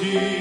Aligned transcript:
없 0.00 0.37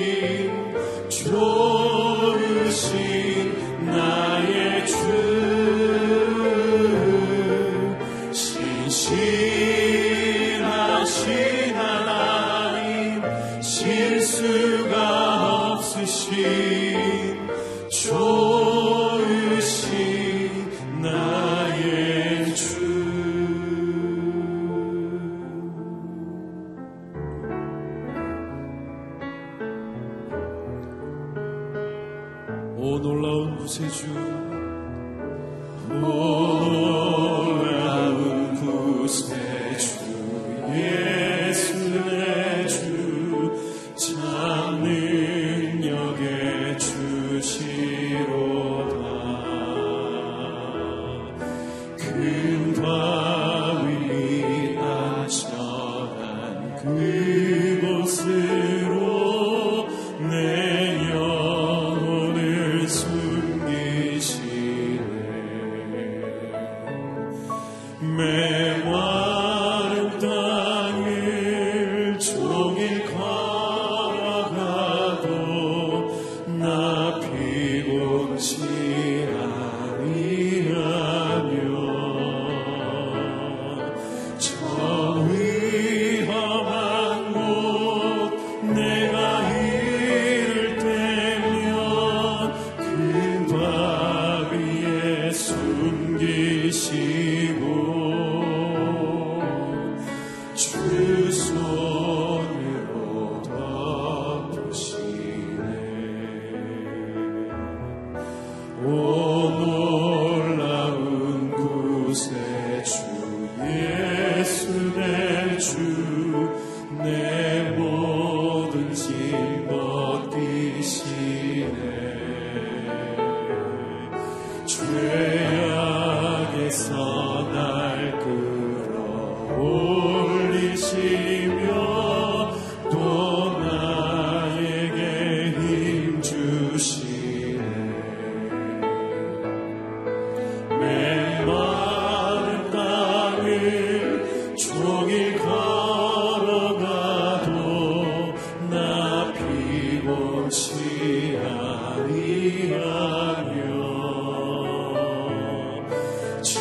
피 78.40 78.87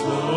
아 0.09 0.36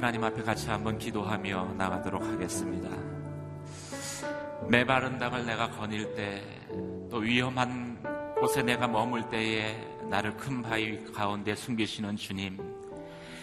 하나님 0.00 0.24
앞에 0.24 0.42
같이 0.42 0.70
한번 0.70 0.96
기도하며 0.96 1.74
나가도록 1.76 2.22
하겠습니다. 2.22 2.88
메바른 4.66 5.18
땅을 5.18 5.44
내가 5.44 5.68
거닐 5.72 6.14
때, 6.14 6.42
또 7.10 7.18
위험한 7.18 8.02
곳에 8.40 8.62
내가 8.62 8.88
머물 8.88 9.28
때에 9.28 9.76
나를 10.08 10.34
큰 10.38 10.62
바위 10.62 11.04
가운데 11.12 11.54
숨기시는 11.54 12.16
주님, 12.16 12.56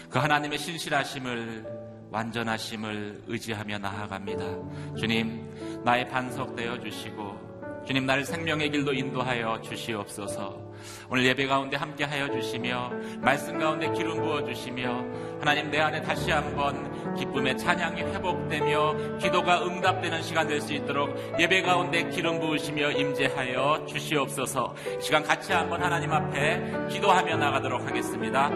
그 0.09 0.17
하나님의 0.17 0.57
신실하심을 0.57 2.09
완전하심을 2.09 3.25
의지하며 3.27 3.77
나아갑니다. 3.77 4.95
주님, 4.97 5.83
나의 5.85 6.09
반석 6.09 6.55
되어 6.55 6.79
주시고 6.79 7.85
주님 7.87 8.05
나를 8.05 8.25
생명의 8.25 8.69
길로 8.69 8.91
인도하여 8.91 9.61
주시옵소서. 9.61 10.67
오늘 11.09 11.25
예배 11.25 11.47
가운데 11.47 11.77
함께 11.77 12.03
하여 12.03 12.29
주시며 12.29 12.91
말씀 13.19 13.57
가운데 13.57 13.89
기름 13.93 14.15
부어 14.15 14.43
주시며 14.43 15.05
하나님 15.39 15.69
내 15.69 15.79
안에 15.79 16.01
다시 16.01 16.31
한번 16.31 17.15
기쁨의 17.15 17.57
찬양이 17.57 18.01
회복되며 18.01 19.17
기도가 19.19 19.65
응답되는 19.65 20.21
시간 20.21 20.47
될 20.47 20.57
수 20.61 20.73
있도록 20.73 21.15
예배 21.39 21.61
가운데 21.61 22.09
기름 22.09 22.39
부으시며 22.39 22.91
임재하여 22.91 23.85
주시옵소서. 23.87 24.73
시간 24.99 25.23
같이 25.23 25.53
한번 25.53 25.81
하나님 25.81 26.11
앞에 26.11 26.87
기도하며 26.89 27.37
나가도록 27.37 27.85
하겠습니다. 27.85 28.49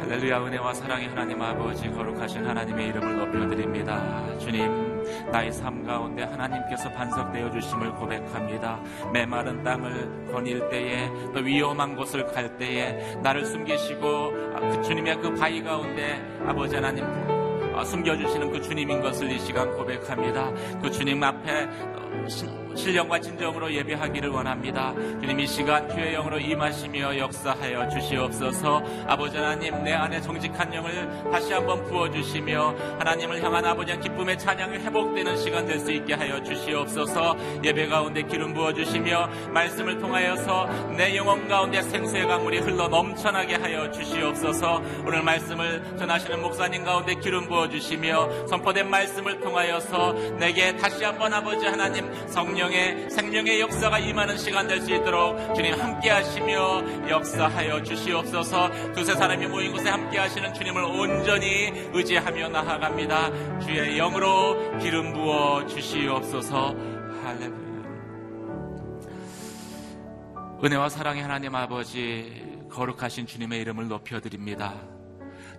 할렐루야 0.00 0.44
은혜와 0.44 0.74
사랑의 0.74 1.08
하나님 1.08 1.40
아버지 1.40 1.88
거룩하신 1.90 2.44
하나님의 2.46 2.88
이름을 2.88 3.16
높여드립니다. 3.18 4.38
주님 4.38 4.89
나의 5.30 5.52
삶 5.52 5.84
가운데 5.84 6.24
하나님께서 6.24 6.90
반석되어 6.90 7.50
주심을 7.50 7.92
고백합니다. 7.94 8.80
메마른 9.12 9.62
땅을 9.62 10.30
거닐 10.32 10.68
때에 10.68 11.08
또 11.34 11.40
위험한 11.40 11.96
곳을 11.96 12.26
갈 12.26 12.56
때에 12.56 13.16
나를 13.22 13.44
숨기시고 13.44 14.06
아, 14.54 14.60
그 14.60 14.82
주님의 14.82 15.20
그 15.20 15.34
바위 15.34 15.62
가운데 15.62 16.20
아버지 16.46 16.74
하나님 16.74 17.04
아, 17.74 17.84
숨겨주시는 17.84 18.50
그 18.52 18.60
주님인 18.60 19.00
것을 19.00 19.30
이 19.30 19.38
시간 19.38 19.74
고백합니다. 19.76 20.52
그 20.82 20.90
주님 20.90 21.22
앞에 21.22 21.64
어, 21.64 22.28
신- 22.74 22.90
신령과 22.90 23.20
진정으로 23.20 23.72
예배하기를 23.72 24.30
원합니다. 24.30 24.92
주님 25.20 25.40
이 25.40 25.46
시간 25.46 25.88
주의 25.88 26.12
영으로 26.14 26.38
임하시며 26.38 27.18
역사하여 27.18 27.88
주시옵소서. 27.88 28.82
아버지 29.06 29.36
하나님 29.36 29.82
내 29.84 29.92
안에 29.92 30.20
정직한 30.20 30.72
영을 30.74 31.08
다시 31.30 31.52
한번 31.52 31.82
부어주시며 31.84 32.74
하나님을 32.98 33.42
향한 33.42 33.64
아버지 33.64 33.98
기쁨의 33.98 34.38
찬양이 34.38 34.78
회복되는 34.78 35.36
시간 35.36 35.66
될 35.66 35.80
수 35.80 35.90
있게 35.92 36.12
하여 36.14 36.42
주시옵소서. 36.42 37.36
예배 37.64 37.86
가운데 37.88 38.22
기름 38.22 38.52
부어주시며 38.52 39.30
말씀을 39.50 39.98
통하여서 39.98 40.66
내 40.96 41.16
영혼 41.16 41.48
가운데 41.48 41.80
생수의 41.80 42.26
강물이 42.26 42.58
흘러 42.58 42.88
넘쳐나게 42.88 43.54
하여 43.56 43.90
주시옵소서. 43.90 44.82
오늘 45.06 45.22
말씀을 45.22 45.96
전하시는 45.98 46.42
목사님 46.42 46.84
가운데 46.84 47.14
기름 47.14 47.46
부어주시며 47.48 48.46
선포된 48.48 48.90
말씀을 48.90 49.40
통하여서 49.40 50.12
내게 50.38 50.76
다시 50.76 51.02
한번 51.04 51.32
아버지 51.32 51.64
하나님 51.66 52.10
성령 52.28 52.59
의 52.60 53.08
생명의 53.10 53.60
역사가 53.60 53.98
임하는 53.98 54.36
시간 54.36 54.66
될 54.68 54.80
수 54.80 54.92
있도록 54.94 55.54
주님 55.54 55.74
함께 55.80 56.10
하시며 56.10 57.08
역사하여 57.08 57.82
주시옵소서 57.82 58.92
두세 58.92 59.14
사람이 59.14 59.46
모인 59.46 59.72
곳에 59.72 59.88
함께 59.90 60.18
하시는 60.18 60.52
주님을 60.54 60.82
온전히 60.82 61.70
의지하며 61.92 62.48
나아갑니다. 62.48 63.60
주의 63.60 63.96
영으로 63.96 64.78
기름 64.78 65.12
부어 65.12 65.66
주시옵소서 65.66 66.74
할렐루야. 67.24 67.60
은혜와 70.62 70.88
사랑의 70.88 71.22
하나님 71.22 71.54
아버지 71.54 72.42
거룩하신 72.70 73.26
주님의 73.26 73.60
이름을 73.60 73.88
높여드립니다. 73.88 74.74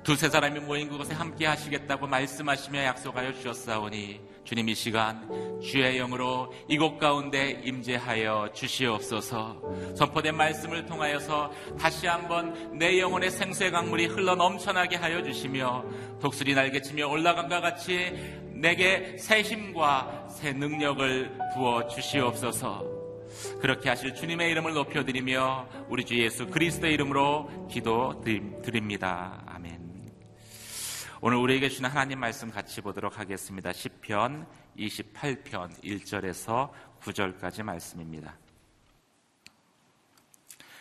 두세 0.03 0.29
사람이 0.29 0.59
모인 0.61 0.89
그곳에 0.89 1.13
함께 1.13 1.45
하시겠다고 1.45 2.07
말씀하시며 2.07 2.83
약속하여 2.83 3.33
주셨사오니 3.33 4.19
주님 4.51 4.67
이 4.67 4.75
시간 4.75 5.29
주의 5.61 5.95
영으로 5.95 6.53
이곳 6.67 6.97
가운데 6.97 7.61
임재하여 7.63 8.49
주시옵소서 8.53 9.95
선포된 9.95 10.35
말씀을 10.35 10.85
통하여서 10.85 11.53
다시 11.79 12.05
한번 12.05 12.77
내 12.77 12.99
영혼의 12.99 13.31
생수의 13.31 13.71
강물이 13.71 14.07
흘러 14.07 14.35
넘쳐나게 14.35 14.97
하여 14.97 15.23
주시며 15.23 15.85
독수리 16.19 16.53
날개치며 16.53 17.07
올라간과 17.07 17.61
같이 17.61 18.11
내게 18.49 19.15
새 19.17 19.41
힘과 19.41 20.27
새 20.29 20.51
능력을 20.51 21.37
부어 21.53 21.87
주시옵소서 21.87 22.83
그렇게 23.61 23.87
하실 23.87 24.13
주님의 24.13 24.51
이름을 24.51 24.73
높여드리며 24.73 25.69
우리 25.87 26.03
주 26.03 26.21
예수 26.21 26.47
그리스도의 26.47 26.93
이름으로 26.93 27.69
기도 27.71 28.21
드립니다. 28.21 29.50
오늘 31.23 31.37
우리에게 31.37 31.69
주는 31.69 31.87
하나님 31.87 32.19
말씀 32.19 32.49
같이 32.49 32.81
보도록 32.81 33.19
하겠습니다. 33.19 33.69
10편 33.69 34.43
28편 34.75 35.79
1절에서 35.83 36.71
9절까지 36.99 37.61
말씀입니다. 37.61 38.35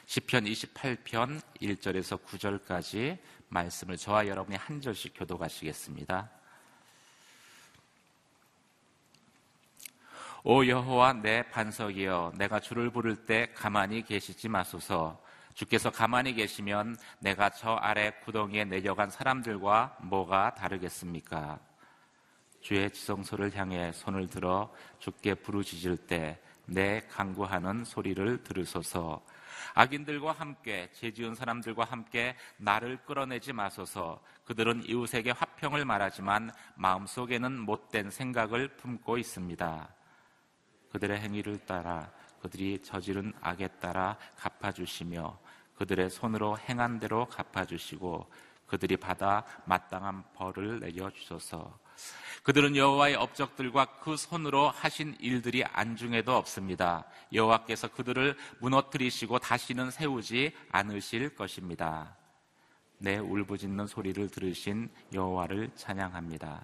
10편 0.07 0.51
28편 0.51 1.43
1절에서 1.61 2.25
9절까지 2.25 3.19
말씀을 3.49 3.99
저와 3.99 4.29
여러분이 4.29 4.57
한 4.57 4.81
절씩 4.81 5.13
교도가시겠습니다. 5.15 6.31
오 10.45 10.67
여호와 10.67 11.13
내 11.13 11.43
반석이여 11.51 12.33
내가 12.39 12.61
주를 12.61 12.89
부를 12.89 13.27
때 13.27 13.53
가만히 13.55 14.03
계시지 14.03 14.49
마소서 14.49 15.23
주께서 15.61 15.91
가만히 15.91 16.33
계시면 16.33 16.97
내가 17.19 17.51
저 17.51 17.75
아래 17.75 18.13
구덩이에 18.25 18.65
내려간 18.65 19.11
사람들과 19.11 19.99
뭐가 20.01 20.55
다르겠습니까? 20.55 21.61
주의 22.63 22.91
지성소를 22.91 23.55
향해 23.55 23.93
손을 23.93 24.27
들어 24.27 24.73
주께 24.99 25.35
부르짖을 25.35 25.99
때 25.99 26.41
내 26.71 27.01
강구하는 27.09 27.85
소리를 27.85 28.45
들으소서 28.45 29.25
악인들과 29.75 30.33
함께 30.33 30.89
죄지은 30.93 31.35
사람들과 31.35 31.85
함께 31.85 32.37
나를 32.59 32.99
끌어내지 33.05 33.53
마소서 33.53 34.23
그들은 34.45 34.89
이웃에게 34.89 35.33
화평을 35.33 35.85
말하지만 35.85 36.53
마음속에는 36.77 37.59
못된 37.59 38.11
생각을 38.11 38.69
품고 38.77 39.19
있습니다. 39.19 39.95
그들의 40.93 41.21
행위를 41.21 41.59
따라 41.67 42.11
그들이 42.41 42.81
저지른 42.83 43.33
악에 43.41 43.67
따라 43.81 44.17
갚아주시며 44.37 45.39
그들의 45.81 46.11
손으로 46.11 46.59
행한 46.59 46.99
대로 47.01 47.25
갚아주시고 47.25 48.31
그들이 48.67 48.99
받아 48.99 49.47
마땅한 49.65 50.25
벌을 50.35 50.79
내려주소서. 50.81 51.79
그들은 52.43 52.77
여호와의 52.77 53.15
업적들과 53.15 53.87
그 54.01 54.15
손으로 54.19 54.69
하신 54.69 55.17
일들이 55.21 55.65
안중에도 55.65 56.37
없습니다. 56.37 57.07
여호와께서 57.33 57.89
그들을 57.89 58.37
무너뜨리시고 58.59 59.39
다시는 59.39 59.91
세우지 59.91 60.53
않으실 60.71 61.35
것입니다. 61.35 62.15
내 62.99 63.17
울부짖는 63.17 63.87
소리를 63.87 64.29
들으신 64.29 64.91
여호와를 65.15 65.71
찬양합니다. 65.77 66.63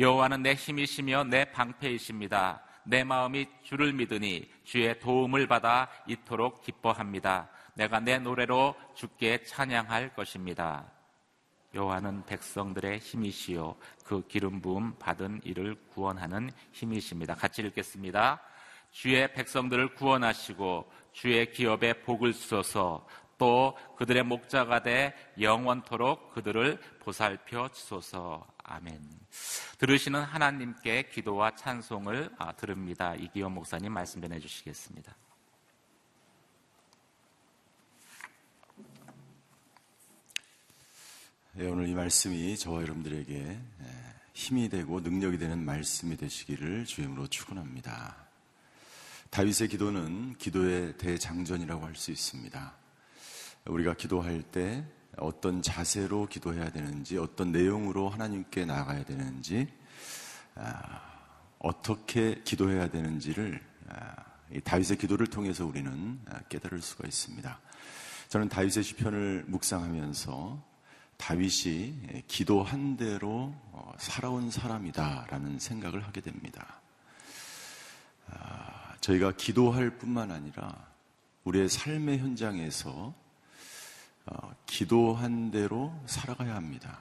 여호와는 0.00 0.42
내 0.42 0.54
힘이시며 0.54 1.24
내 1.24 1.52
방패이십니다. 1.52 2.64
내 2.82 3.04
마음이 3.04 3.46
주를 3.62 3.92
믿으니 3.92 4.50
주의 4.64 4.98
도움을 4.98 5.46
받아 5.46 5.88
이토록 6.08 6.62
기뻐합니다. 6.62 7.48
내가 7.74 8.00
내 8.00 8.18
노래로 8.18 8.74
주께 8.94 9.42
찬양할 9.42 10.14
것입니다. 10.14 10.90
여호와는 11.74 12.26
백성들의 12.26 12.98
힘이시요 12.98 13.76
그 14.04 14.26
기름 14.26 14.60
부음 14.60 14.98
받은 14.98 15.40
이를 15.44 15.76
구원하는 15.92 16.50
힘이십니다. 16.72 17.34
같이 17.34 17.62
읽겠습니다. 17.62 18.40
주의 18.90 19.32
백성들을 19.32 19.94
구원하시고 19.94 20.90
주의 21.12 21.52
기업에 21.52 22.02
복을 22.02 22.32
주소서 22.32 23.06
또 23.38 23.76
그들의 23.96 24.24
목자가 24.24 24.82
돼 24.82 25.14
영원토록 25.40 26.34
그들을 26.34 26.78
보살펴 26.98 27.68
주소서. 27.68 28.46
아멘. 28.64 29.00
들으시는 29.78 30.20
하나님께 30.22 31.04
기도와 31.08 31.54
찬송을 31.54 32.30
아, 32.36 32.52
들읍니다. 32.52 33.14
이기원 33.14 33.52
목사님 33.52 33.92
말씀 33.92 34.20
전해 34.20 34.38
주시겠습니다. 34.38 35.14
예, 41.58 41.66
오늘 41.66 41.88
이 41.88 41.94
말씀이 41.94 42.56
저와 42.56 42.82
여러분들에게 42.82 43.34
예, 43.34 43.60
힘이 44.34 44.68
되고 44.68 45.00
능력이 45.00 45.36
되는 45.36 45.64
말씀이 45.64 46.16
되시기를 46.16 46.84
주임으로 46.84 47.26
축원합니다. 47.26 48.14
다윗의 49.30 49.66
기도는 49.66 50.36
기도의 50.38 50.96
대장전이라고 50.96 51.84
할 51.84 51.96
수 51.96 52.12
있습니다. 52.12 52.72
우리가 53.66 53.94
기도할 53.94 54.42
때 54.42 54.84
어떤 55.16 55.60
자세로 55.60 56.28
기도해야 56.28 56.70
되는지, 56.70 57.18
어떤 57.18 57.50
내용으로 57.50 58.08
하나님께 58.08 58.64
나가야 58.64 59.04
되는지, 59.04 59.66
아, 60.54 61.02
어떻게 61.58 62.40
기도해야 62.44 62.88
되는지를 62.90 63.60
아, 63.88 64.14
다윗의 64.62 64.98
기도를 64.98 65.26
통해서 65.26 65.66
우리는 65.66 66.20
아, 66.30 66.38
깨달을 66.48 66.80
수가 66.80 67.08
있습니다. 67.08 67.60
저는 68.28 68.48
다윗의 68.48 68.84
시편을 68.84 69.46
묵상하면서 69.48 70.69
다윗이 71.20 72.24
기도한 72.26 72.96
대로 72.96 73.54
어, 73.72 73.92
살아온 73.98 74.50
사람이다라는 74.50 75.58
생각을 75.58 76.06
하게 76.06 76.22
됩니다. 76.22 76.80
저희가 79.00 79.32
기도할 79.32 79.98
뿐만 79.98 80.30
아니라 80.30 80.74
우리의 81.44 81.68
삶의 81.68 82.18
현장에서 82.18 83.14
어, 84.26 84.54
기도한 84.64 85.50
대로 85.50 85.94
살아가야 86.06 86.54
합니다. 86.54 87.00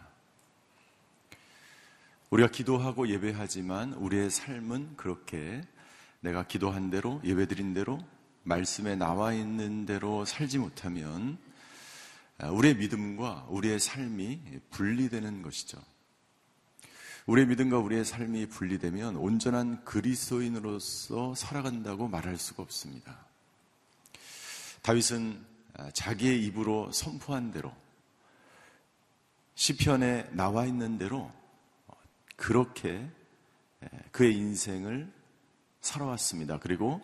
우리가 2.30 2.50
기도하고 2.50 3.08
예배하지만 3.08 3.94
우리의 3.94 4.30
삶은 4.30 4.98
그렇게 4.98 5.62
내가 6.20 6.44
기도한 6.46 6.90
대로 6.90 7.22
예배드린 7.24 7.74
대로 7.74 8.00
말씀에 8.44 8.96
나와 8.96 9.34
있는 9.34 9.86
대로 9.86 10.26
살지 10.26 10.58
못하면 10.58 11.38
아, 11.38 11.49
우리의 12.48 12.75
믿음과 12.75 13.48
우리의 13.50 13.79
삶이 13.79 14.62
분리되는 14.69 15.41
것이죠. 15.41 15.81
우리의 17.25 17.48
믿음과 17.48 17.77
우리의 17.79 18.05
삶이 18.05 18.48
분리되면 18.48 19.17
온전한 19.17 19.84
그리스도인으로서 19.84 21.36
살아간다고 21.36 22.08
말할 22.08 22.38
수가 22.38 22.63
없습니다. 22.63 23.25
다윗은 24.81 25.46
아, 25.77 25.91
자기의 25.91 26.43
입으로 26.46 26.91
선포한 26.91 27.51
대로 27.51 27.72
시편에 29.55 30.29
나와 30.31 30.65
있는 30.65 30.98
대로 30.98 31.31
그렇게 32.36 33.10
그의 34.12 34.36
인생을 34.36 35.12
살아왔습니다. 35.81 36.60
그리고 36.60 37.01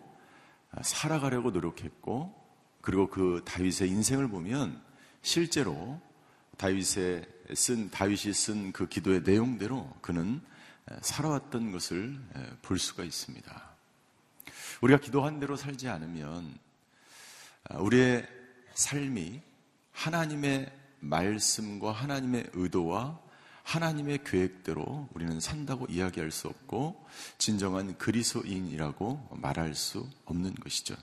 아, 0.70 0.82
살아가려고 0.82 1.50
노력했고 1.50 2.34
그리고 2.80 3.08
그 3.08 3.42
다윗의 3.44 3.88
인생을 3.90 4.28
보면 4.28 4.85
실제로 5.26 6.00
다윗의 6.56 7.26
쓴 7.56 7.90
다윗이 7.90 8.32
쓴 8.32 8.72
그 8.72 8.88
기도의 8.88 9.22
내용대로 9.22 9.92
그는 10.00 10.40
살아왔던 11.00 11.72
것을 11.72 12.16
볼 12.62 12.78
수가 12.78 13.02
있습니다. 13.02 13.70
우리가 14.82 15.00
기도한 15.00 15.40
대로 15.40 15.56
살지 15.56 15.88
않으면 15.88 16.56
아, 17.64 17.78
우리의 17.78 18.24
삶이 18.74 19.42
하나님의 19.90 20.72
말씀과 21.00 21.90
하나님의 21.90 22.50
의도와 22.52 23.18
하나님의 23.64 24.22
계획대로 24.22 25.08
우리는 25.12 25.40
산다고 25.40 25.86
이야기할 25.86 26.30
수 26.30 26.46
없고 26.46 27.04
진정한 27.36 27.98
그리스도인이라고 27.98 29.38
말할 29.42 29.74
수 29.74 30.08
없는 30.24 30.54
것이죠. 30.54 30.94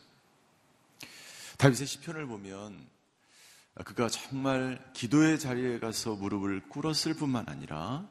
다윗의 1.57 1.87
시편을 1.87 2.25
보면 2.25 2.93
그가 3.81 4.07
정말 4.07 4.79
기도의 4.93 5.39
자리에 5.39 5.79
가서 5.79 6.15
무릎을 6.15 6.69
꿇었을 6.69 7.15
뿐만 7.15 7.45
아니라 7.47 8.07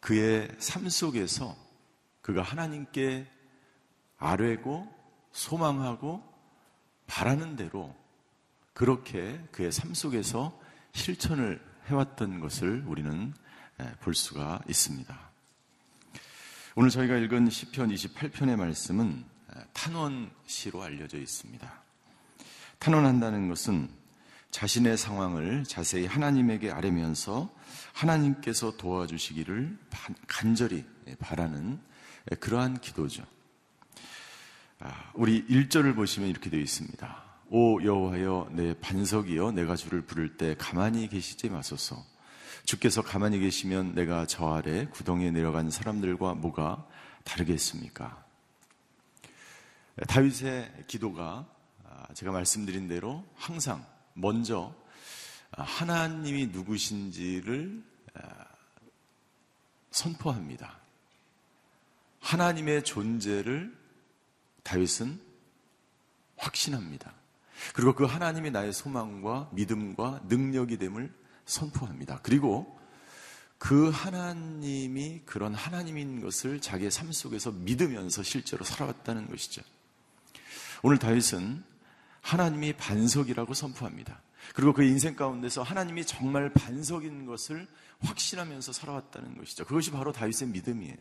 그의 0.00 0.48
삶 0.58 0.88
속에서 0.88 1.54
그가 2.22 2.42
하나님께 2.42 3.30
아뢰고 4.16 4.94
소망하고 5.32 6.24
바라는 7.06 7.56
대로 7.56 7.94
그렇게 8.72 9.38
그의 9.52 9.70
삶 9.70 9.92
속에서 9.92 10.58
실천을 10.92 11.62
해왔던 11.86 12.40
것을 12.40 12.84
우리는 12.86 13.34
볼 14.00 14.14
수가 14.14 14.60
있습니다. 14.68 15.28
오늘 16.74 16.90
저희가 16.90 17.16
읽은 17.16 17.50
시편 17.50 17.90
28편의 17.90 18.56
말씀은 18.56 19.24
탄원시로 19.72 20.82
알려져 20.82 21.18
있습니다. 21.18 21.82
탄원한다는 22.78 23.48
것은 23.48 23.90
자신의 24.50 24.96
상황을 24.96 25.64
자세히 25.64 26.06
하나님에게 26.06 26.70
아뢰면서 26.70 27.54
하나님께서 27.92 28.76
도와주시기를 28.76 29.78
간절히 30.26 30.84
바라는 31.18 31.80
그러한 32.40 32.80
기도죠. 32.80 33.24
아, 34.80 35.10
우리 35.14 35.44
1절을 35.46 35.94
보시면 35.94 36.28
이렇게 36.28 36.50
되어 36.50 36.60
있습니다. 36.60 37.24
오 37.50 37.82
여호와여 37.82 38.50
내 38.52 38.74
반석이여 38.78 39.52
내가 39.52 39.74
주를 39.74 40.02
부를 40.02 40.36
때 40.36 40.54
가만히 40.56 41.08
계시지 41.08 41.48
마소서. 41.48 42.04
주께서 42.64 43.02
가만히 43.02 43.38
계시면 43.38 43.94
내가 43.94 44.26
저 44.26 44.52
아래 44.52 44.86
구덩이에 44.86 45.30
내려간 45.30 45.70
사람들과 45.70 46.34
뭐가 46.34 46.86
다르겠습니까? 47.24 48.22
다윗의 50.06 50.84
기도가 50.86 51.46
아, 51.84 52.06
제가 52.14 52.30
말씀드린 52.30 52.86
대로 52.86 53.24
항상 53.34 53.84
먼저 54.18 54.74
하나님이 55.52 56.48
누구신지를 56.48 57.82
선포합니다. 59.90 60.78
하나님의 62.20 62.84
존재를 62.84 63.76
다윗은 64.62 65.20
확신합니다. 66.36 67.14
그리고 67.74 67.94
그 67.94 68.04
하나님이 68.04 68.50
나의 68.50 68.72
소망과 68.72 69.50
믿음과 69.52 70.22
능력이 70.28 70.78
됨을 70.78 71.12
선포합니다. 71.46 72.20
그리고 72.22 72.78
그 73.56 73.90
하나님이 73.90 75.22
그런 75.26 75.54
하나님인 75.54 76.20
것을 76.20 76.60
자기의 76.60 76.90
삶 76.90 77.10
속에서 77.10 77.50
믿으면서 77.50 78.22
실제로 78.22 78.64
살아왔다는 78.64 79.28
것이죠. 79.28 79.62
오늘 80.82 80.98
다윗은 80.98 81.64
하나님이 82.28 82.74
반석이라고 82.74 83.54
선포합니다. 83.54 84.20
그리고 84.54 84.74
그 84.74 84.82
인생 84.82 85.16
가운데서 85.16 85.62
하나님이 85.62 86.04
정말 86.04 86.52
반석인 86.52 87.24
것을 87.24 87.66
확신하면서 88.00 88.70
살아왔다는 88.70 89.38
것이죠. 89.38 89.64
그것이 89.64 89.90
바로 89.90 90.12
다윗의 90.12 90.48
믿음이에요. 90.48 90.96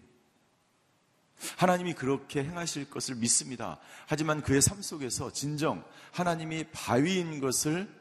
하나님이 1.58 1.96
그렇게 1.96 2.46
행하실 2.46 2.90
것을 2.90 3.16
믿습니다. 3.16 3.78
하지만 4.08 4.42
그의 4.42 4.62
삶 4.62 4.82
속에서 4.82 5.34
진정 5.34 5.84
하나님이 6.14 6.64
바위인 6.72 7.42
것을 7.42 7.94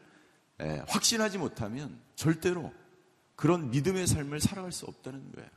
확신하지 0.87 1.39
못하면 1.39 2.01
절대로 2.15 2.73
그런 3.35 3.71
믿음의 3.71 4.07
삶을 4.07 4.41
살아갈 4.41 4.71
수 4.71 4.87
없다는 4.87 5.33
거예요. 5.33 5.51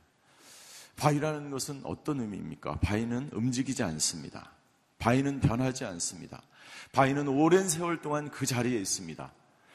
바위라는 0.96 1.52
것은 1.52 1.82
어떤 1.84 2.20
의미입니까? 2.20 2.80
바위는 2.80 3.30
움직이지 3.32 3.84
않습니다. 3.84 4.50
바위는 5.00 5.40
변하지 5.40 5.84
않습니다. 5.84 6.40
바위는 6.92 7.26
오랜 7.26 7.68
세월 7.68 8.00
동안 8.00 8.30
그 8.30 8.46
자리에 8.46 8.78
있습니다. 8.78 9.32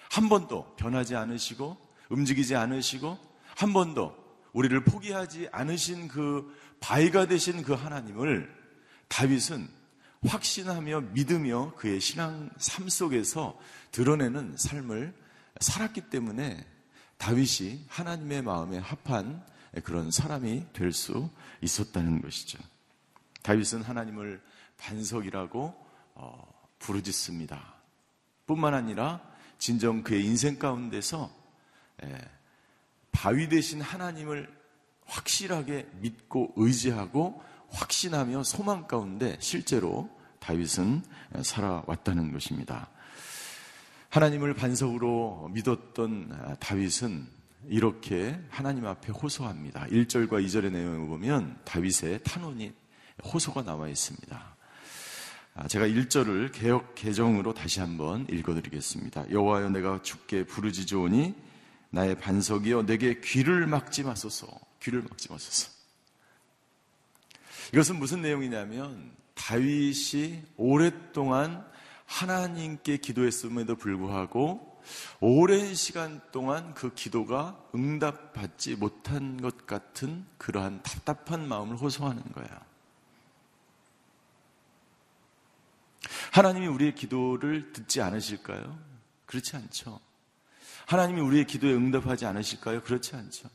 한 0.10 0.29
번도 0.29 0.75
변하지 0.77 1.15
않으시고 1.15 1.77
움직이지 2.10 2.55
않으시고 2.55 3.17
한 3.58 3.74
번도 3.74 4.15
우리를 4.53 4.84
포기하지 4.86 5.50
않으신 5.51 6.08
그 6.08 6.55
바위가 6.79 7.27
되신 7.27 7.63
그 7.63 7.74
하나님을 7.74 8.50
다윗은 9.10 9.67
확신하며 10.25 11.01
믿으며 11.12 11.74
그의 11.75 12.00
신앙 12.00 12.50
삶 12.58 12.88
속에서 12.88 13.60
드러내는 13.91 14.55
삶을 14.58 15.13
살았기 15.60 16.10
때문에 16.10 16.65
다윗이 17.17 17.86
하나님의 17.88 18.41
마음에 18.41 18.77
합한 18.77 19.44
그런 19.84 20.12
사람이 20.12 20.65
될 20.74 20.91
수 20.91 21.29
있었다는 21.62 22.22
것이죠. 22.22 22.60
다윗은 23.41 23.82
하나님을 23.84 24.41
반석이라고 24.77 25.74
어, 26.15 26.70
부르짖습니다. 26.79 27.75
뿐만 28.46 28.74
아니라 28.74 29.22
진정 29.58 30.03
그의 30.03 30.25
인생 30.25 30.60
가운데서 30.60 31.32
예, 32.03 32.17
바위 33.12 33.48
되신 33.50 33.82
하나님을 33.82 34.53
확실하게 35.05 35.88
믿고 36.01 36.53
의지하고 36.55 37.41
확신하며 37.70 38.44
소망 38.44 38.88
가운데 38.88 39.38
실제로 39.39 40.10
다윗은 40.39 41.03
살아왔다는 41.41 42.32
것입니다. 42.32 42.89
하나님을 44.10 44.53
반석으로 44.53 45.50
믿었던 45.53 46.58
다윗은 46.60 47.27
이렇게 47.67 48.39
하나님 48.50 48.86
앞에 48.86 49.12
호소합니다. 49.12 49.88
1절과 49.88 50.46
2절의 50.46 50.72
내용을 50.72 51.08
보면 51.08 51.60
다윗의 51.65 52.22
탄원이 52.24 52.74
호소가 53.24 53.63
나와 53.63 53.88
있습니다. 53.88 54.55
아, 55.58 55.70
제가 55.70 55.88
1절을 55.88 56.52
개혁 56.52 56.96
개정으로 56.96 57.54
다시 57.54 57.80
한번 57.80 58.28
읽어드리겠습니다. 58.30 59.32
여호와여 59.32 59.70
내가 59.70 60.02
죽게 60.02 60.46
부르짖으오니 60.46 61.34
나의 61.92 62.20
반석이여 62.20 62.86
내게 62.86 63.22
귀를 63.22 63.66
막지 63.66 64.04
마소서. 64.04 64.48
귀를 64.82 65.02
막지 65.02 65.32
마소서. 65.32 65.72
이것은 67.74 68.00
무슨 68.00 68.22
내용이냐면 68.22 69.14
다윗이 69.34 70.44
오랫동안 70.58 71.66
하나님께 72.06 72.98
기도했음에도 72.98 73.78
불구하고 73.78 74.82
오랜 75.22 75.74
시간 75.74 76.20
동안 76.34 76.74
그 76.74 76.94
기도가 76.94 77.58
응답받지 77.74 78.76
못한 78.76 79.42
것 79.42 79.66
같은 79.66 80.26
그러한 80.38 80.84
답답한 80.84 81.48
마음을 81.48 81.78
호소하는 81.78 82.22
거야. 82.34 82.65
하나님이 86.32 86.68
우리의 86.68 86.96
기도를 86.96 87.74
듣지 87.74 88.02
않으실까요? 88.02 88.78
그렇지 89.26 89.56
않죠. 89.56 90.00
하나님이 90.86 91.22
우리의 91.22 91.46
기도에 91.46 91.74
응답하지 91.74 92.26
않으실까요? 92.26 92.82
그렇지 92.82 93.16
않죠. 93.16 93.50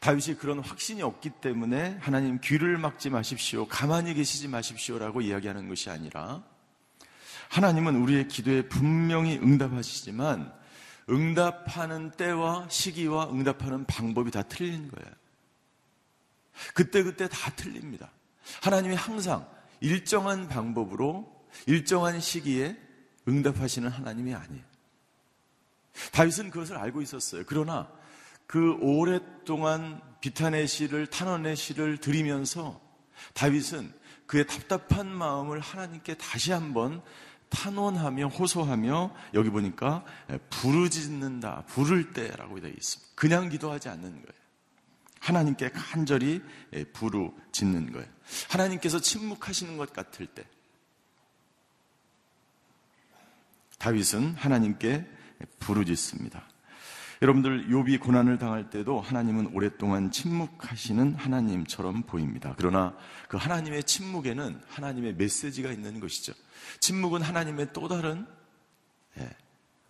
다윗이 0.00 0.36
그런 0.36 0.58
확신이 0.58 1.02
없기 1.02 1.30
때문에 1.40 1.98
하나님 2.00 2.40
귀를 2.42 2.76
막지 2.76 3.10
마십시오. 3.10 3.66
가만히 3.66 4.14
계시지 4.14 4.48
마십시오라고 4.48 5.22
이야기하는 5.22 5.68
것이 5.68 5.88
아니라 5.90 6.42
하나님은 7.48 7.96
우리의 7.96 8.28
기도에 8.28 8.68
분명히 8.68 9.38
응답하시지만 9.38 10.52
응답하는 11.10 12.10
때와 12.12 12.68
시기와 12.68 13.30
응답하는 13.30 13.84
방법이 13.86 14.30
다 14.30 14.42
틀린 14.42 14.90
거예요. 14.90 15.14
그때그때 16.74 17.28
다 17.28 17.50
틀립니다. 17.56 18.10
하나님이 18.62 18.94
항상 18.94 19.48
일정한 19.80 20.48
방법으로 20.48 21.31
일정한 21.66 22.20
시기에 22.20 22.76
응답하시는 23.28 23.88
하나님이 23.88 24.34
아니에요. 24.34 24.64
다윗은 26.12 26.50
그것을 26.50 26.76
알고 26.76 27.02
있었어요. 27.02 27.44
그러나 27.46 27.90
그 28.46 28.76
오랫동안 28.80 30.00
비탄의 30.20 30.66
시를 30.66 31.06
탄원의 31.06 31.56
시를 31.56 31.98
드리면서 31.98 32.80
다윗은 33.34 33.92
그의 34.26 34.46
답답한 34.46 35.06
마음을 35.08 35.60
하나님께 35.60 36.16
다시 36.16 36.52
한번 36.52 37.02
탄원하며 37.50 38.28
호소하며 38.28 39.14
여기 39.34 39.50
보니까 39.50 40.04
부르짖는다 40.48 41.64
부를 41.66 42.12
때라고 42.12 42.60
되어 42.60 42.70
있습니다. 42.70 43.12
그냥 43.14 43.48
기도하지 43.50 43.90
않는 43.90 44.10
거예요. 44.10 44.42
하나님께 45.20 45.70
간절히 45.70 46.42
부르짖는 46.94 47.92
거예요. 47.92 48.08
하나님께서 48.48 49.00
침묵하시는 49.00 49.76
것 49.76 49.92
같을 49.92 50.26
때 50.26 50.44
다윗은 53.82 54.34
하나님께 54.36 55.04
부르짖습니다. 55.58 56.40
여러분들 57.20 57.66
욥이 57.66 57.98
고난을 57.98 58.38
당할 58.38 58.70
때도 58.70 59.00
하나님은 59.00 59.48
오랫동안 59.54 60.12
침묵하시는 60.12 61.16
하나님처럼 61.16 62.04
보입니다. 62.04 62.54
그러나 62.56 62.96
그 63.28 63.38
하나님의 63.38 63.82
침묵에는 63.82 64.60
하나님의 64.68 65.14
메시지가 65.14 65.72
있는 65.72 65.98
것이죠. 65.98 66.32
침묵은 66.78 67.22
하나님의 67.22 67.72
또 67.72 67.88
다른 67.88 68.24
예, 69.18 69.28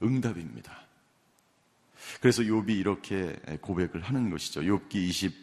응답입니다. 0.02 0.74
그래서 2.22 2.42
욥이 2.42 2.70
이렇게 2.70 3.36
고백을 3.60 4.00
하는 4.00 4.30
것이죠. 4.30 4.62
욥기 4.62 5.34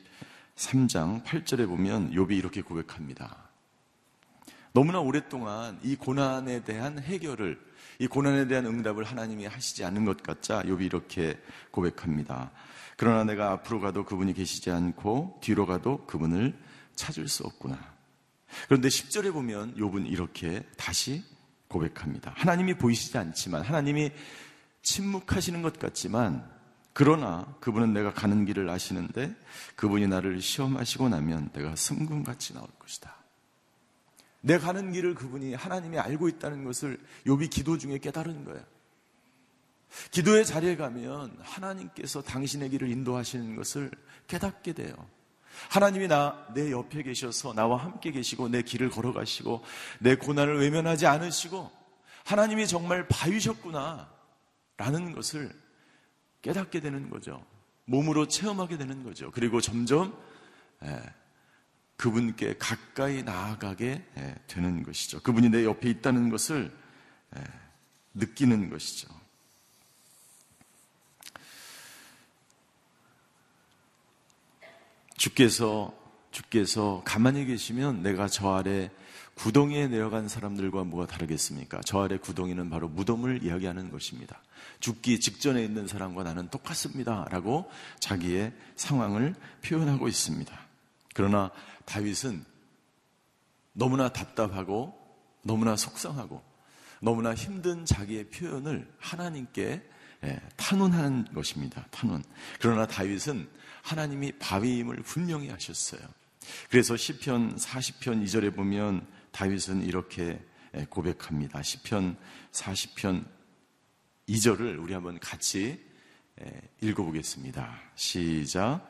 23장 0.55 1.23
8절에 1.23 1.67
보면 1.67 2.13
욥이 2.13 2.31
이렇게 2.31 2.63
고백합니다. 2.63 3.47
너무나 4.73 4.99
오랫동안 5.01 5.79
이 5.83 5.95
고난에 5.95 6.63
대한 6.63 6.97
해결을 6.97 7.68
이 8.01 8.07
고난에 8.07 8.47
대한 8.47 8.65
응답을 8.65 9.03
하나님이 9.03 9.45
하시지 9.45 9.83
않는 9.83 10.05
것 10.05 10.23
같자 10.23 10.63
욥이 10.63 10.85
이렇게 10.85 11.37
고백합니다. 11.69 12.49
그러나 12.95 13.25
내가 13.25 13.51
앞으로 13.51 13.81
가도 13.81 14.05
그분이 14.05 14.33
계시지 14.33 14.71
않고 14.71 15.39
뒤로 15.41 15.65
가도 15.65 16.05
그분을 16.05 16.57
찾을 16.95 17.27
수 17.27 17.43
없구나. 17.43 17.77
그런데 18.67 18.87
10절에 18.87 19.33
보면 19.33 19.75
욥은 19.75 20.09
이렇게 20.09 20.63
다시 20.77 21.23
고백합니다. 21.67 22.33
하나님이 22.35 22.75
보이시지 22.75 23.17
않지만 23.17 23.63
하나님이 23.63 24.11
침묵하시는 24.81 25.61
것 25.61 25.77
같지만 25.77 26.49
그러나 26.93 27.53
그분은 27.59 27.93
내가 27.93 28.13
가는 28.13 28.45
길을 28.45 28.69
아시는데 28.69 29.35
그분이 29.75 30.07
나를 30.07 30.41
시험하시고 30.41 31.09
나면 31.09 31.51
내가 31.51 31.75
승군같이 31.75 32.53
나올 32.53 32.67
것이다. 32.79 33.18
내 34.41 34.57
가는 34.57 34.91
길을 34.91 35.15
그분이 35.15 35.53
하나님이 35.53 35.99
알고 35.99 36.29
있다는 36.29 36.63
것을 36.63 36.99
욥이 37.25 37.49
기도 37.49 37.77
중에 37.77 37.97
깨달은 37.97 38.45
거예요. 38.45 38.63
기도의 40.11 40.45
자리에 40.45 40.75
가면 40.75 41.37
하나님께서 41.41 42.21
당신의 42.21 42.69
길을 42.69 42.89
인도하시는 42.89 43.55
것을 43.55 43.91
깨닫게 44.27 44.73
돼요. 44.73 44.93
하나님이 45.69 46.07
나, 46.07 46.47
내 46.53 46.71
옆에 46.71 47.03
계셔서 47.03 47.53
나와 47.53 47.77
함께 47.77 48.11
계시고 48.11 48.49
내 48.49 48.61
길을 48.61 48.89
걸어가시고 48.89 49.63
내 49.99 50.15
고난을 50.15 50.59
외면하지 50.59 51.05
않으시고 51.07 51.69
하나님이 52.23 52.67
정말 52.67 53.07
바위셨구나 53.07 54.09
라는 54.77 55.13
것을 55.13 55.51
깨닫게 56.41 56.79
되는 56.79 57.09
거죠. 57.09 57.43
몸으로 57.85 58.27
체험하게 58.27 58.77
되는 58.77 59.03
거죠. 59.03 59.31
그리고 59.31 59.59
점점 59.59 60.15
예, 60.83 61.01
그분께 61.99 62.55
가까이 62.57 63.23
나아가게 63.23 64.01
예, 64.17 64.35
되는 64.47 64.83
것이죠. 64.83 65.21
그분이 65.21 65.49
내 65.49 65.65
옆에 65.65 65.89
있다는 65.89 66.29
것을 66.29 66.71
예, 67.35 67.43
느끼는 68.13 68.69
것이죠. 68.69 69.09
주께서 75.17 75.93
주께서 76.31 77.01
가만히 77.03 77.45
계시면 77.45 78.01
내가 78.01 78.29
저 78.29 78.55
아래 78.55 78.89
구덩이에 79.35 79.89
내려간 79.89 80.29
사람들과 80.29 80.85
뭐가 80.85 81.05
다르겠습니까? 81.05 81.81
저 81.83 82.01
아래 82.01 82.17
구덩이는 82.17 82.69
바로 82.69 82.87
무덤을 82.87 83.43
이야기하는 83.43 83.91
것입니다. 83.91 84.41
죽기 84.79 85.19
직전에 85.19 85.61
있는 85.61 85.85
사람과 85.85 86.23
나는 86.23 86.47
똑같습니다. 86.47 87.25
라고 87.29 87.69
자기의 87.99 88.53
상황을 88.77 89.35
표현하고 89.65 90.07
있습니다. 90.07 90.57
그러나 91.13 91.51
다윗은 91.89 92.45
너무나 93.73 94.09
답답하고 94.09 94.93
너무나 95.41 95.75
속상하고 95.75 96.43
너무나 97.01 97.33
힘든 97.33 97.83
자기의 97.83 98.29
표현을 98.29 98.87
하나님께 98.99 99.89
예, 100.25 100.41
탄원하는 100.57 101.25
것입니다. 101.33 101.87
탄원. 101.89 102.23
그러나 102.59 102.85
다윗은 102.85 103.49
하나님이 103.81 104.33
바위임을 104.33 104.97
분명히 104.97 105.49
하셨어요. 105.49 106.01
그래서 106.69 106.95
시편 106.95 107.55
40편 107.55 108.23
2절에 108.23 108.55
보면 108.55 109.07
다윗은 109.31 109.81
이렇게 109.83 110.39
예, 110.75 110.85
고백합니다. 110.85 111.63
시편 111.63 112.17
40편 112.51 113.25
2절을 114.27 114.79
우리 114.79 114.93
한번 114.93 115.19
같이 115.19 115.83
예, 116.41 116.61
읽어보겠습니다. 116.81 117.81
시작. 117.95 118.87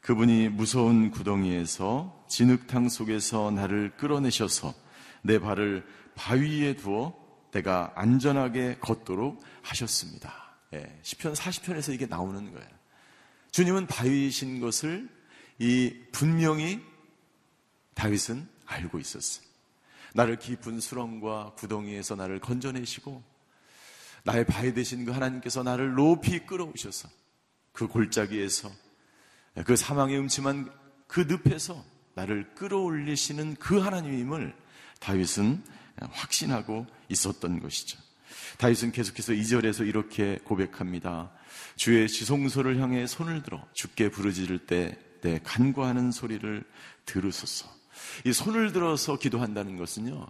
그분이 0.00 0.48
무서운 0.48 1.10
구덩이에서 1.10 2.24
진흙탕 2.28 2.88
속에서 2.88 3.50
나를 3.50 3.96
끌어내셔서 3.96 4.74
내 5.22 5.38
발을 5.38 5.86
바위에 6.14 6.74
두어 6.76 7.14
내가 7.52 7.92
안전하게 7.96 8.78
걷도록 8.80 9.42
하셨습니다. 9.62 10.56
예, 10.72 11.00
10편 11.02 11.34
40편에서 11.34 11.92
이게 11.92 12.06
나오는 12.06 12.52
거예요. 12.52 12.68
주님은 13.50 13.86
바위이신 13.88 14.60
것을 14.60 15.08
이 15.58 15.94
분명히 16.12 16.80
다윗은 17.94 18.48
알고 18.66 18.98
있었어요. 18.98 19.44
나를 20.14 20.38
깊은 20.38 20.80
수렁과 20.80 21.54
구덩이에서 21.56 22.14
나를 22.16 22.40
건져내시고 22.40 23.22
나의 24.24 24.44
바위 24.44 24.74
되신 24.74 25.04
그 25.04 25.12
하나님께서 25.12 25.62
나를 25.62 25.94
높이 25.94 26.40
끌어오셔서 26.40 27.08
그 27.72 27.86
골짜기에서 27.86 28.70
그 29.64 29.76
사망의 29.76 30.18
음침한 30.18 30.70
그 31.06 31.26
늪에서 31.28 31.84
나를 32.14 32.54
끌어올리시는 32.54 33.56
그 33.56 33.78
하나님임을 33.78 34.54
다윗은 35.00 35.62
확신하고 36.10 36.86
있었던 37.08 37.60
것이죠. 37.60 37.98
다윗은 38.58 38.92
계속해서 38.92 39.32
2절에서 39.32 39.86
이렇게 39.86 40.38
고백합니다. 40.44 41.30
주의 41.76 42.08
지성소를 42.08 42.80
향해 42.80 43.06
손을 43.06 43.42
들어 43.42 43.64
죽게 43.74 44.10
부르짖을 44.10 44.66
때 44.66 45.10
내 45.20 45.38
간과하는 45.42 46.12
소리를 46.12 46.64
들으소서. 47.04 47.68
이 48.24 48.32
손을 48.32 48.72
들어서 48.72 49.18
기도한다는 49.18 49.76
것은요, 49.76 50.26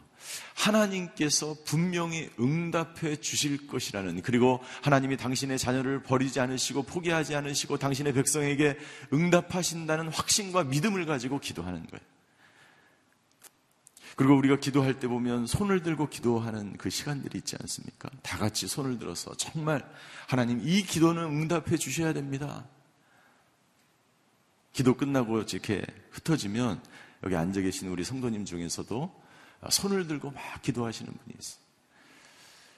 하나님께서 0.54 1.56
분명히 1.64 2.30
응답해 2.38 3.16
주실 3.16 3.66
것이라는, 3.66 4.22
그리고 4.22 4.60
하나님이 4.82 5.16
당신의 5.16 5.58
자녀를 5.58 6.02
버리지 6.02 6.40
않으시고 6.40 6.84
포기하지 6.84 7.34
않으시고 7.34 7.78
당신의 7.78 8.12
백성에게 8.12 8.78
응답하신다는 9.12 10.08
확신과 10.08 10.64
믿음을 10.64 11.06
가지고 11.06 11.40
기도하는 11.40 11.86
거예요. 11.86 12.10
그리고 14.16 14.36
우리가 14.36 14.56
기도할 14.56 15.00
때 15.00 15.08
보면 15.08 15.46
손을 15.46 15.82
들고 15.82 16.10
기도하는 16.10 16.76
그 16.76 16.90
시간들이 16.90 17.38
있지 17.38 17.56
않습니까? 17.58 18.10
다 18.22 18.36
같이 18.36 18.68
손을 18.68 18.98
들어서 18.98 19.34
정말 19.36 19.82
하나님 20.26 20.60
이 20.62 20.82
기도는 20.82 21.22
응답해 21.22 21.78
주셔야 21.78 22.12
됩니다. 22.12 22.66
기도 24.72 24.94
끝나고 24.94 25.38
이렇게 25.38 25.82
흩어지면 26.10 26.82
여기 27.22 27.36
앉아 27.36 27.60
계신 27.60 27.88
우리 27.88 28.04
성도님 28.04 28.44
중에서도 28.44 29.22
손을 29.70 30.06
들고 30.06 30.30
막 30.30 30.62
기도하시는 30.62 31.12
분이 31.12 31.34
있어요. 31.38 31.60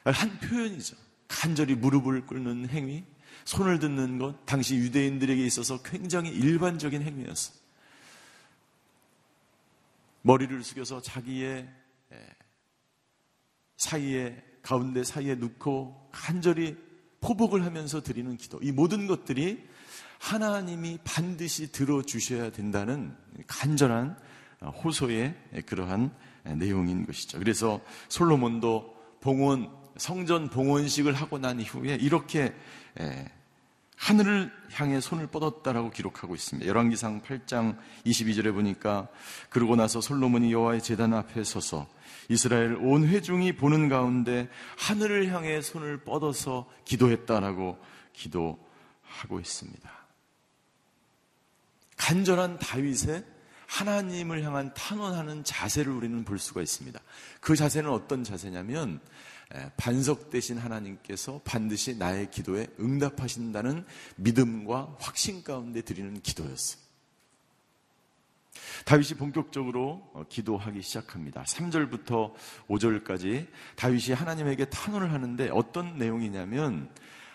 한 0.05 0.38
표현이죠. 0.40 0.96
간절히 1.28 1.74
무릎을 1.74 2.26
꿇는 2.26 2.68
행위, 2.68 3.05
손을 3.44 3.78
듣는 3.78 4.18
것, 4.18 4.44
당시 4.46 4.76
유대인들에게 4.76 5.44
있어서 5.46 5.81
굉장히 5.83 6.31
일반적인 6.31 7.02
행위였어요. 7.02 7.57
머리를 10.22 10.62
숙여서 10.62 11.02
자기의 11.02 11.68
사이에 13.76 14.42
가운데 14.62 15.02
사이에 15.02 15.35
넣고 15.37 16.09
간절히 16.12 16.76
포복을 17.20 17.64
하면서 17.64 18.02
드리는 18.02 18.37
기도. 18.37 18.59
이 18.62 18.72
모든 18.72 19.07
것들이 19.07 19.66
하나님이 20.18 20.98
반드시 21.02 21.72
들어주셔야 21.72 22.52
된다는 22.52 23.16
간절한 23.46 24.16
호소의 24.70 25.35
그러한 25.66 26.14
내용인 26.44 27.07
것이죠. 27.07 27.38
그래서 27.38 27.81
솔로몬도 28.09 28.96
봉헌, 29.20 29.70
성전 29.96 30.48
봉헌식을 30.51 31.14
하고 31.14 31.38
난 31.38 31.61
이후에 31.61 31.94
이렇게 31.96 32.55
하늘을 33.96 34.53
향해 34.72 35.01
손을 35.01 35.29
뻗었다라고 35.29 35.90
기록하고 35.90 36.35
있습니다. 36.35 36.68
열왕기상 36.68 37.22
8장 37.22 37.79
22절에 38.05 38.53
보니까 38.53 39.09
그러고 39.48 39.77
나서 39.77 40.01
솔로몬이 40.01 40.53
여호와의 40.53 40.83
제단 40.83 41.14
앞에 41.14 41.44
서서 41.44 41.87
이스라엘 42.29 42.75
온 42.77 43.07
회중이 43.07 43.55
보는 43.57 43.88
가운데 43.88 44.48
하늘을 44.77 45.33
향해 45.33 45.61
손을 45.61 45.98
뻗어서 45.98 46.68
기도했다라고 46.85 47.79
기도하고 48.12 49.38
있습니다. 49.38 49.90
간절한 51.96 52.59
다윗의 52.59 53.25
하나님을 53.73 54.43
향한 54.45 54.75
탄원하는 54.75 55.45
자세를 55.45 55.91
우리는 55.91 56.25
볼 56.25 56.39
수가 56.39 56.61
있습니다. 56.61 57.01
그 57.41 57.57
자세는 57.57 57.91
어떤 57.91 58.23
자세냐면 58.23 59.01
반석 59.79 60.29
대신 60.29 60.59
하나님께서 60.59 61.41
반드시 61.43 61.97
나의 61.97 62.31
기도에 62.31 62.67
응답하신다는 62.79 63.87
믿음과 64.17 64.97
확신 65.01 65.43
가운데 65.43 65.81
드리는 65.81 66.21
기도였어요. 66.21 66.83
다윗이 68.85 69.19
본격적으로 69.19 70.11
어, 70.13 70.25
기도하기 70.29 70.83
시작합니다. 70.83 71.43
3절부터 71.45 72.35
5절까지 72.69 73.47
다윗이 73.77 74.13
하나님에게 74.15 74.67
탄원을 74.67 75.13
하는데 75.13 75.49
어떤 75.51 75.97
내용이냐면 75.97 76.91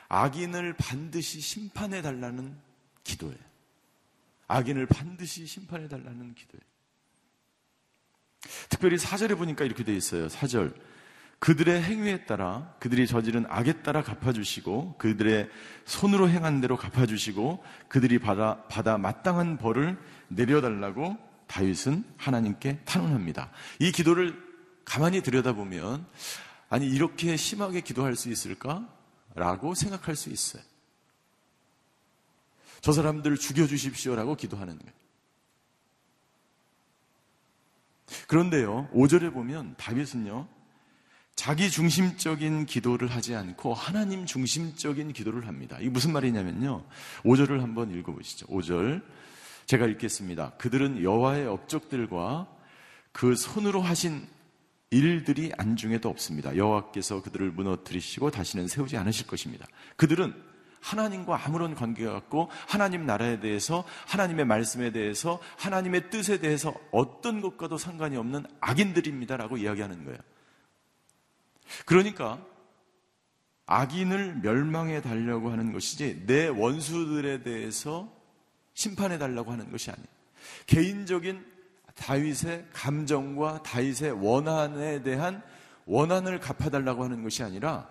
악인을 0.10 0.76
반드시 0.78 1.42
심판해 1.42 2.02
달라는 2.02 2.56
기도예요. 3.04 3.47
악인을 4.48 4.86
반드시 4.88 5.46
심판해 5.46 5.88
달라는 5.88 6.34
기도예요. 6.34 6.62
특별히 8.70 8.98
4절에 8.98 9.38
보니까 9.38 9.66
이렇게 9.66 9.84
되어 9.84 9.96
있어요. 9.96 10.28
4절. 10.28 10.74
그들의 11.40 11.84
행위에 11.84 12.26
따라 12.26 12.74
그들이 12.80 13.06
저지른 13.06 13.46
악에 13.48 13.84
따라 13.84 14.02
갚아주시고 14.02 14.96
그들의 14.98 15.50
손으로 15.86 16.30
행한 16.30 16.62
대로 16.62 16.78
갚아주시고 16.78 17.64
그들이 17.88 18.18
받아 18.18 18.64
받아 18.64 18.98
마땅한 18.98 19.58
벌을 19.58 19.98
내려달라고 20.30 21.16
다윗은 21.46 22.04
하나님께 22.18 22.80
탄원합니다. 22.86 23.52
이 23.80 23.92
기도를 23.92 24.36
가만히 24.84 25.22
들여다보면 25.22 26.08
아니 26.70 26.88
이렇게 26.88 27.38
심하게 27.38 27.82
기도할 27.82 28.16
수 28.16 28.30
있을까라고 28.30 29.76
생각할 29.76 30.16
수 30.16 30.30
있어요. 30.30 30.64
저 32.82 32.92
사람들 32.92 33.38
죽여주십시오라고 33.38 34.36
기도하는 34.36 34.78
거예요. 34.78 34.94
그런데요, 38.28 38.90
5절에 38.94 39.34
보면 39.34 39.76
다윗은요, 39.78 40.48
자기 41.38 41.70
중심적인 41.70 42.66
기도를 42.66 43.10
하지 43.10 43.36
않고 43.36 43.74
하나님 43.74 44.26
중심적인 44.26 45.14
기도를 45.14 45.48
합니다. 45.48 45.78
이게 45.80 45.90
무슨 45.90 46.12
말이냐면요. 46.12 46.84
5절을 47.24 47.60
한번 47.60 47.94
읽어보시죠. 47.94 48.48
5절. 48.48 49.04
제가 49.68 49.86
읽겠습니다. 49.86 50.54
그들은 50.58 51.04
여호와의 51.04 51.46
업적들과 51.46 52.48
그 53.12 53.36
손으로 53.36 53.82
하신 53.82 54.26
일들이 54.90 55.52
안중에도 55.58 56.10
없습니다. 56.10 56.56
여호와께서 56.56 57.22
그들을 57.22 57.52
무너뜨리시고 57.52 58.32
다시는 58.32 58.68
세우지 58.68 58.98
않으실 58.98 59.28
것입니다. 59.28 59.68
그들은 59.96 60.34
하나님과 60.82 61.46
아무런 61.46 61.76
관계가 61.76 62.16
없고 62.16 62.50
하나님 62.68 63.06
나라에 63.06 63.40
대해서 63.40 63.84
하나님의 64.08 64.46
말씀에 64.46 64.92
대해서 64.92 65.40
하나님의 65.58 66.10
뜻에 66.10 66.40
대해서 66.40 66.74
어떤 66.92 67.42
것과도 67.42 67.78
상관이 67.78 68.18
없는 68.18 68.46
악인들입니다라고 68.60 69.58
이야기하는 69.58 70.06
거예요. 70.06 70.20
그러니까 71.86 72.40
악인을 73.66 74.40
멸망해 74.42 75.02
달라고 75.02 75.52
하는 75.52 75.74
것이지 75.74 76.24
내 76.26 76.48
원수들에 76.48 77.44
대해서 77.44 78.10
심판해 78.74 79.18
달라고 79.18 79.52
하는 79.52 79.72
것이 79.72 79.92
아니에요. 79.92 80.08
개인적인 80.68 81.46
다윗의 81.96 82.68
감정과 82.72 83.64
다윗의 83.64 84.12
원한에 84.24 85.02
대한 85.04 85.42
원한을 85.86 86.40
갚아달라고 86.40 87.04
하는 87.04 87.24
것이 87.24 87.44
아니라 87.44 87.90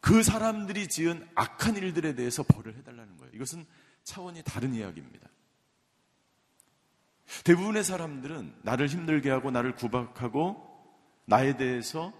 그 0.00 0.22
사람들이 0.22 0.88
지은 0.88 1.28
악한 1.34 1.76
일들에 1.76 2.14
대해서 2.14 2.42
벌을 2.42 2.76
해달라는 2.78 3.16
거예요. 3.18 3.32
이것은 3.34 3.66
차원이 4.04 4.42
다른 4.44 4.74
이야기입니다. 4.74 5.28
대부분의 7.44 7.84
사람들은 7.84 8.60
나를 8.62 8.88
힘들게 8.88 9.30
하고 9.30 9.50
나를 9.50 9.74
구박하고 9.74 10.66
나에 11.26 11.56
대해서 11.56 12.12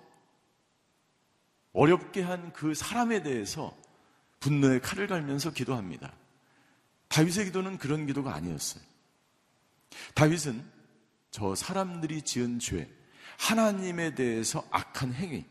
어렵게 1.72 2.22
한 2.22 2.52
그 2.52 2.74
사람에 2.74 3.22
대해서 3.22 3.76
분노의 4.40 4.80
칼을 4.80 5.06
갈면서 5.06 5.52
기도합니다. 5.52 6.14
다윗의 7.08 7.46
기도는 7.46 7.78
그런 7.78 8.06
기도가 8.06 8.34
아니었어요. 8.34 8.82
다윗은 10.14 10.64
저 11.30 11.54
사람들이 11.54 12.22
지은 12.22 12.58
죄, 12.58 12.88
하나님에 13.38 14.14
대해서 14.14 14.66
악한 14.70 15.14
행위, 15.14 15.44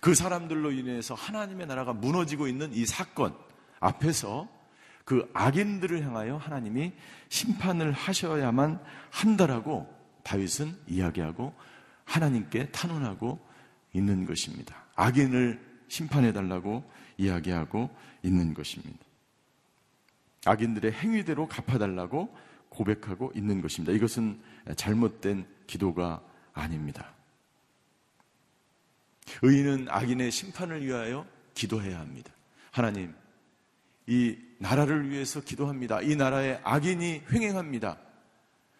그 0.00 0.14
사람들로 0.14 0.72
인해서 0.72 1.14
하나님의 1.14 1.66
나라가 1.66 1.92
무너지고 1.92 2.48
있는 2.48 2.72
이 2.72 2.86
사건 2.86 3.34
앞에서 3.80 4.48
그 5.04 5.28
악인들을 5.34 6.04
향하여 6.04 6.36
하나님이 6.36 6.92
심판을 7.28 7.92
하셔야만 7.92 8.80
한다라고 9.10 9.92
다윗은 10.22 10.76
이야기하고 10.86 11.52
하나님께 12.04 12.70
탄원하고 12.70 13.38
있는 13.92 14.26
것입니다. 14.26 14.84
악인을 14.94 15.60
심판해 15.88 16.32
달라고 16.32 16.84
이야기하고 17.18 17.90
있는 18.22 18.54
것입니다. 18.54 19.04
악인들의 20.44 20.92
행위대로 20.92 21.46
갚아달라고 21.46 22.34
고백하고 22.68 23.32
있는 23.34 23.60
것입니다. 23.60 23.92
이것은 23.92 24.40
잘못된 24.76 25.46
기도가 25.66 26.22
아닙니다. 26.52 27.12
의인은 29.42 29.86
악인의 29.88 30.30
심판을 30.30 30.84
위하여 30.84 31.26
기도해야 31.54 31.98
합니다. 31.98 32.32
하나님, 32.70 33.14
이 34.06 34.36
나라를 34.58 35.10
위해서 35.10 35.40
기도합니다. 35.40 36.00
이 36.02 36.16
나라에 36.16 36.60
악인이 36.62 37.22
횡행합니다. 37.32 37.98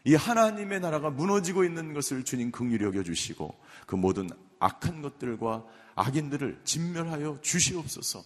이 0.04 0.14
하나님의 0.14 0.80
나라가 0.80 1.10
무너지고 1.10 1.64
있는 1.64 1.92
것을 1.94 2.24
주님 2.24 2.50
긍휼히 2.50 2.84
여겨 2.84 3.02
주시고 3.02 3.54
그 3.86 3.94
모든 3.94 4.28
악한 4.58 5.02
것들과 5.02 5.64
악인들을 5.94 6.60
진멸하여 6.64 7.38
주시옵소서. 7.42 8.22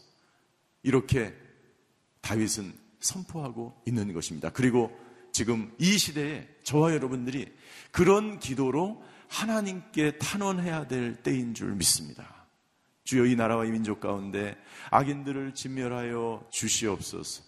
이렇게 0.82 1.34
다윗은 2.20 2.72
선포하고 3.00 3.80
있는 3.86 4.12
것입니다. 4.12 4.50
그리고 4.50 4.96
지금 5.32 5.72
이 5.78 5.98
시대에 5.98 6.48
저와 6.62 6.94
여러분들이 6.94 7.52
그런 7.90 8.38
기도로 8.38 9.02
하나님께 9.28 10.18
탄원해야 10.18 10.86
될 10.86 11.14
때인 11.14 11.54
줄 11.54 11.72
믿습니다. 11.72 12.46
주여 13.04 13.26
이 13.26 13.36
나라와 13.36 13.64
이 13.64 13.70
민족 13.70 14.00
가운데 14.00 14.56
악인들을 14.90 15.54
진멸하여 15.54 16.46
주시옵소서. 16.50 17.42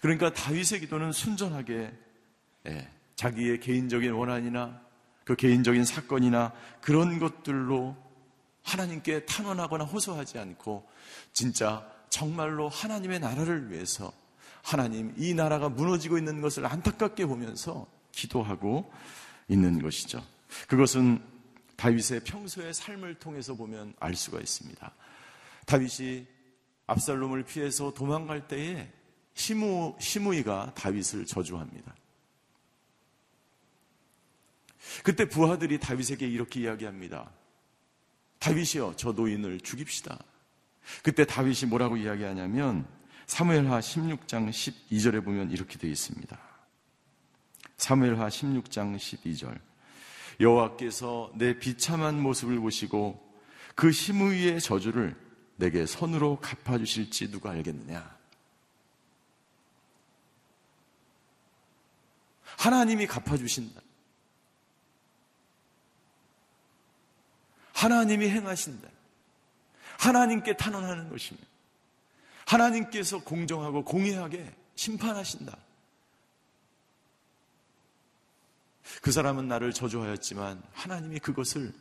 그러니까 0.00 0.32
다윗의 0.32 0.80
기도는 0.80 1.12
순전하게 1.12 1.92
예, 2.66 2.88
자기의 3.16 3.60
개인적인 3.60 4.12
원한이나 4.12 4.80
그 5.24 5.34
개인적인 5.34 5.84
사건이나 5.84 6.52
그런 6.80 7.18
것들로 7.18 7.96
하나님께 8.62 9.26
탄원하거나 9.26 9.84
호소하지 9.84 10.38
않고 10.38 10.88
진짜 11.32 11.88
정말로 12.10 12.68
하나님의 12.68 13.20
나라를 13.20 13.70
위해서 13.70 14.12
하나님 14.62 15.12
이 15.16 15.34
나라가 15.34 15.68
무너지고 15.68 16.18
있는 16.18 16.40
것을 16.40 16.66
안타깝게 16.66 17.26
보면서 17.26 17.86
기도하고 18.12 18.92
있는 19.48 19.80
것이죠. 19.80 20.24
그것은 20.68 21.22
다윗의 21.76 22.20
평소의 22.24 22.74
삶을 22.74 23.16
통해서 23.16 23.54
보면 23.54 23.94
알 23.98 24.14
수가 24.14 24.40
있습니다. 24.40 24.94
다윗이 25.66 26.26
압살롬을 26.86 27.44
피해서 27.44 27.92
도망갈 27.92 28.48
때에 28.48 28.92
시무, 29.34 29.96
시무이가 29.98 30.74
다윗을 30.74 31.26
저주합니다. 31.26 31.94
그때 35.02 35.28
부하들이 35.28 35.80
다윗에게 35.80 36.26
이렇게 36.28 36.60
이야기합니다. 36.60 37.30
다윗이여, 38.38 38.94
저 38.96 39.12
노인을 39.12 39.60
죽입시다. 39.60 40.18
그때 41.02 41.24
다윗이 41.24 41.68
뭐라고 41.68 41.96
이야기하냐면 41.96 42.86
사무엘하 43.26 43.80
16장 43.80 44.50
12절에 44.50 45.24
보면 45.24 45.50
이렇게 45.50 45.78
되어 45.78 45.90
있습니다. 45.90 46.51
사무엘하 47.82 48.28
16장 48.28 48.96
12절. 48.96 49.58
여호와께서 50.38 51.32
내 51.34 51.58
비참한 51.58 52.22
모습을 52.22 52.60
보시고 52.60 53.20
그 53.74 53.90
시무이의 53.90 54.60
저주를 54.60 55.16
내게 55.56 55.84
선으로 55.84 56.38
갚아 56.40 56.78
주실지 56.78 57.32
누가 57.32 57.50
알겠느냐? 57.50 58.18
하나님이 62.44 63.08
갚아 63.08 63.36
주신다. 63.36 63.80
하나님이 67.72 68.28
행하신다. 68.28 68.88
하나님께 69.98 70.56
탄원하는 70.56 71.10
것입니다. 71.10 71.48
하나님께서 72.46 73.24
공정하고 73.24 73.84
공의하게 73.84 74.54
심판하신다. 74.76 75.58
그 79.00 79.12
사람은 79.12 79.48
나를 79.48 79.72
저주하였지만 79.72 80.62
하나님이 80.72 81.18
그것을 81.20 81.72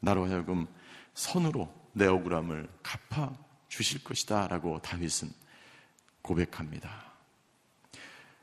나로 0.00 0.26
하여금 0.26 0.66
선으로 1.14 1.72
내 1.92 2.06
억울함을 2.06 2.68
갚아 2.82 3.36
주실 3.68 4.02
것이다 4.04 4.48
라고 4.48 4.80
다윗은 4.80 5.30
고백합니다. 6.22 7.12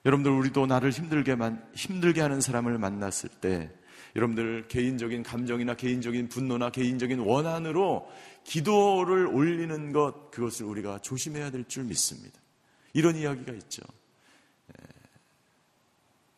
여러분들 0.06 0.32
우리도 0.32 0.66
나를 0.66 0.92
힘들게 0.92 1.36
힘들게 1.76 2.22
하는 2.22 2.42
사람을 2.42 2.78
만났을 2.78 3.30
때 3.30 3.70
여러분들 4.16 4.68
개인적인 4.68 5.24
감정이나 5.24 5.76
개인적인 5.76 6.30
분노나 6.30 6.72
개인적인 6.72 7.20
원한으로 7.20 8.10
기도를 8.44 9.28
올리는 9.28 9.92
것, 9.92 10.32
그것을 10.32 10.66
우리가 10.66 11.00
조심해야 11.00 11.52
될 11.52 11.66
줄 11.68 11.84
믿습니다. 11.84 12.40
이런 12.94 13.16
이야기가 13.16 13.54
있죠. 13.54 13.84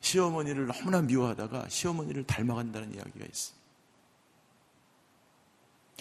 예. 0.02 0.08
시어머니를 0.08 0.68
너무나 0.68 1.02
미워하다가 1.02 1.70
시어머니를 1.70 2.26
닮아간다는 2.26 2.94
이야기가 2.94 3.26
있어요. 3.26 3.56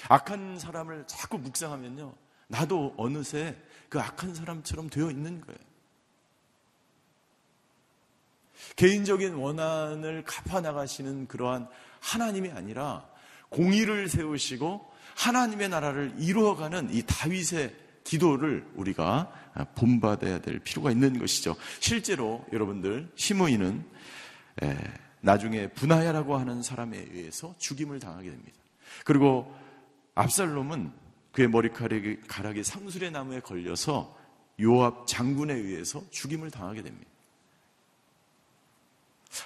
악한 0.09 0.59
사람을 0.59 1.05
자꾸 1.07 1.39
묵상하면요. 1.39 2.15
나도 2.49 2.95
어느새 2.97 3.57
그 3.89 4.01
악한 4.01 4.35
사람처럼 4.35 4.89
되어 4.91 5.11
있는 5.11 5.41
거예요. 5.41 5.59
개인적인 8.77 9.35
원한을 9.35 10.25
갚아나가시는 10.25 11.29
그러한 11.29 11.69
하나님이 12.01 12.51
아니라 12.51 13.09
공의를 13.51 14.09
세우시고 14.09 14.91
하나님의 15.17 15.69
나라를 15.69 16.15
이루어가는 16.19 16.93
이 16.93 17.03
다윗의 17.07 17.75
기도를 18.11 18.67
우리가 18.75 19.31
본받아야 19.77 20.41
될 20.41 20.59
필요가 20.59 20.91
있는 20.91 21.17
것이죠. 21.21 21.55
실제로 21.79 22.45
여러분들 22.53 23.09
시므이는 23.15 23.85
나중에 25.21 25.69
분하야라고 25.69 26.37
하는 26.37 26.61
사람에 26.61 26.99
의해서 26.99 27.55
죽임을 27.59 28.01
당하게 28.01 28.31
됩니다. 28.31 28.59
그리고 29.05 29.55
압살롬은 30.17 30.91
그의 31.31 31.47
머리카락이 31.51 32.23
가락이 32.27 32.65
상술의 32.65 33.13
나무에 33.13 33.39
걸려서 33.39 34.19
요압 34.61 35.07
장군에 35.07 35.55
의해서 35.55 36.03
죽임을 36.11 36.51
당하게 36.51 36.83
됩니다. 36.83 37.09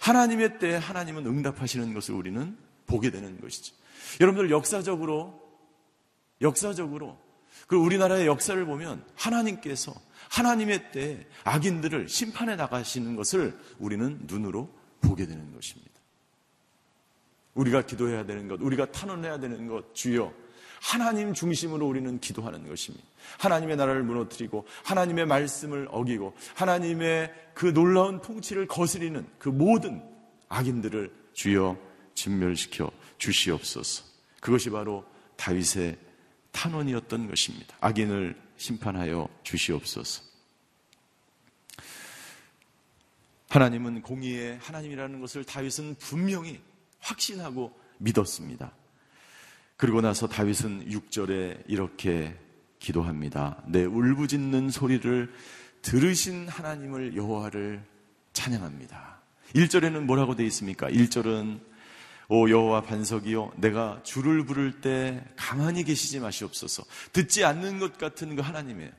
하나님의 0.01 0.59
때에 0.59 0.77
하나님은 0.77 1.27
응답하시는 1.27 1.93
것을 1.93 2.15
우리는 2.15 2.57
보게 2.87 3.11
되는 3.11 3.39
것이죠. 3.43 3.75
여러분들 4.23 4.51
역사적으로 4.51 5.39
역사적으로 6.41 7.23
그 7.67 7.77
우리나라의 7.77 8.27
역사를 8.27 8.65
보면 8.65 9.05
하나님께서 9.15 9.95
하나님의 10.31 10.93
때에 10.93 11.27
악인들을 11.45 12.09
심판해 12.09 12.57
나가시는 12.57 13.17
것을 13.17 13.59
우리는 13.79 14.19
눈으로 14.23 14.69
보게 15.01 15.27
되는 15.27 15.53
것입니다. 15.53 15.93
우리가 17.55 17.83
기도해야 17.83 18.27
되는 18.27 18.49
것, 18.49 18.61
우리가 18.61 18.91
탄원해야 18.91 19.39
되는 19.39 19.69
것, 19.69 19.95
주여 19.95 20.33
하나님 20.81 21.33
중심으로 21.33 21.87
우리는 21.87 22.21
기도하는 22.21 22.69
것입니다. 22.69 23.07
하나님의 23.39 23.77
나라를 23.77 24.03
무너뜨리고 24.03 24.67
하나님의 24.85 25.25
말씀을 25.27 25.89
어기고 25.91 26.35
하나님의 26.55 27.33
그 27.55 27.73
놀라운 27.73 28.21
통치를 28.21 28.67
거스리는 28.67 29.27
그 29.39 29.49
모든 29.49 30.03
악인들을 30.49 31.11
주여 31.33 31.79
진멸시켜 32.15 32.91
주시옵소서. 33.17 34.05
그것이 34.41 34.69
바로 34.69 35.05
다윗의 35.37 35.97
탄원이었던 36.55 37.29
것입니다. 37.29 37.77
악인을 37.81 38.41
심판하여 38.57 39.29
주시옵소서. 39.43 40.23
하나님은 43.51 44.03
공의의 44.03 44.59
하나님이라는 44.59 45.21
것을 45.21 45.45
다윗은 45.45 45.97
분명히 45.99 46.61
확신하고 47.01 47.79
믿었습니다. 47.99 48.73
그리고 49.77 50.01
나서 50.01 50.27
다윗은 50.27 50.89
6절에 50.89 51.65
이렇게 51.67 52.37
기도합니다. 52.79 53.63
내 53.67 53.85
울부짖는 53.85 54.71
소리를 54.71 55.33
들으신 55.83 56.49
하나님을 56.49 57.17
여호와를 57.17 57.85
찬양합니다. 58.33 59.21
1절에는 59.55 60.01
뭐라고 60.01 60.35
되어 60.35 60.47
있습니까? 60.47 60.89
1절은 60.89 61.61
오 62.29 62.49
여호와 62.49 62.83
반석이요 62.83 63.53
내가 63.57 64.01
주를 64.03 64.45
부를 64.45 64.81
때 64.81 65.23
가만히 65.37 65.85
계시지 65.85 66.21
마시옵소서. 66.21 66.85
듣지 67.13 67.45
않는 67.45 67.79
것 67.79 67.99
같은 67.99 68.37
그 68.37 68.43
하나님이에요. 68.43 68.91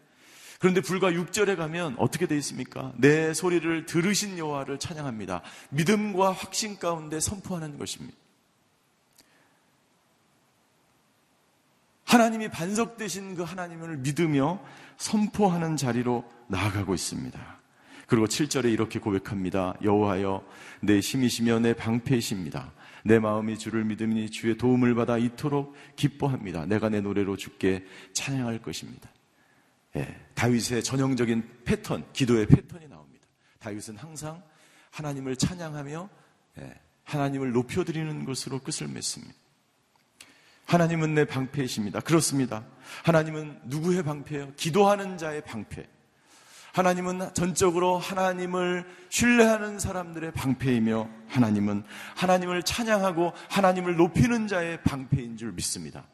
그런데 0.60 0.82
불과 0.82 1.12
6절에 1.12 1.58
가면 1.58 1.96
어떻게 1.98 2.28
되어 2.28 2.38
있습니까? 2.38 2.94
내 2.98 3.34
소리를 3.34 3.86
들으신 3.86 4.38
여호와를 4.38 4.80
찬양합니다. 4.80 5.42
믿음과 5.70 6.32
확신 6.32 6.80
가운데 6.80 7.20
선포하는 7.20 7.78
것입니다. 7.78 8.18
하나님이 12.06 12.48
반석 12.50 12.98
되신 12.98 13.36
그 13.36 13.44
하나님을 13.44 13.98
믿으며 13.98 14.60
선포하는 14.98 15.76
자리로 15.76 16.24
나아가고 16.48 16.94
있습니다. 16.94 17.56
그리고 18.08 18.28
7절에 18.28 18.72
이렇게 18.72 19.00
고백합니다. 19.00 19.74
여호와여 19.84 20.44
내 20.82 21.00
힘이시며 21.00 21.60
내 21.60 21.74
방패이십니다. 21.74 22.72
내 23.06 23.20
마음이 23.20 23.60
주를 23.60 23.86
믿으니 23.86 24.32
주의 24.32 24.58
도움을 24.58 24.96
받아 24.96 25.20
이토록 25.20 25.76
기뻐합니다. 25.96 26.66
내가 26.66 26.90
내 26.90 27.02
노래로 27.02 27.38
주께 27.38 27.86
찬양할 28.14 28.64
것입니다. 28.64 29.12
예, 29.96 30.20
다윗의 30.34 30.84
전형적인 30.84 31.62
패턴, 31.66 32.04
기도의 32.14 32.48
패턴이 32.48 32.88
나옵니다. 32.88 33.28
다윗은 33.60 33.98
항상 33.98 34.42
하나님을 34.90 35.36
찬양하며 35.36 36.10
예, 36.58 36.74
하나님을 37.04 37.52
높여드리는 37.52 38.26
것으로 38.26 38.58
끝을 38.58 38.88
맺습니다. 38.88 39.36
하나님은 40.66 41.14
내 41.14 41.26
방패이십니다. 41.26 42.00
그렇습니다. 42.00 42.66
하나님은 43.04 43.62
누구의 43.66 44.02
방패예요? 44.02 44.54
기도하는 44.56 45.20
자의 45.20 45.44
방패. 45.44 45.88
하나님은 46.76 47.34
전적으로 47.34 47.98
하나님을 47.98 48.86
신뢰하는 49.08 49.80
사람들의 49.80 50.34
방패이며 50.34 51.08
하나님은 51.30 51.86
하나님을 52.16 52.64
찬양하고 52.64 53.32
하나님을 53.50 53.96
높이는 53.96 54.46
자의 54.48 54.84
방패인 54.84 55.38
줄 55.38 55.54
믿습니다. 55.54 56.06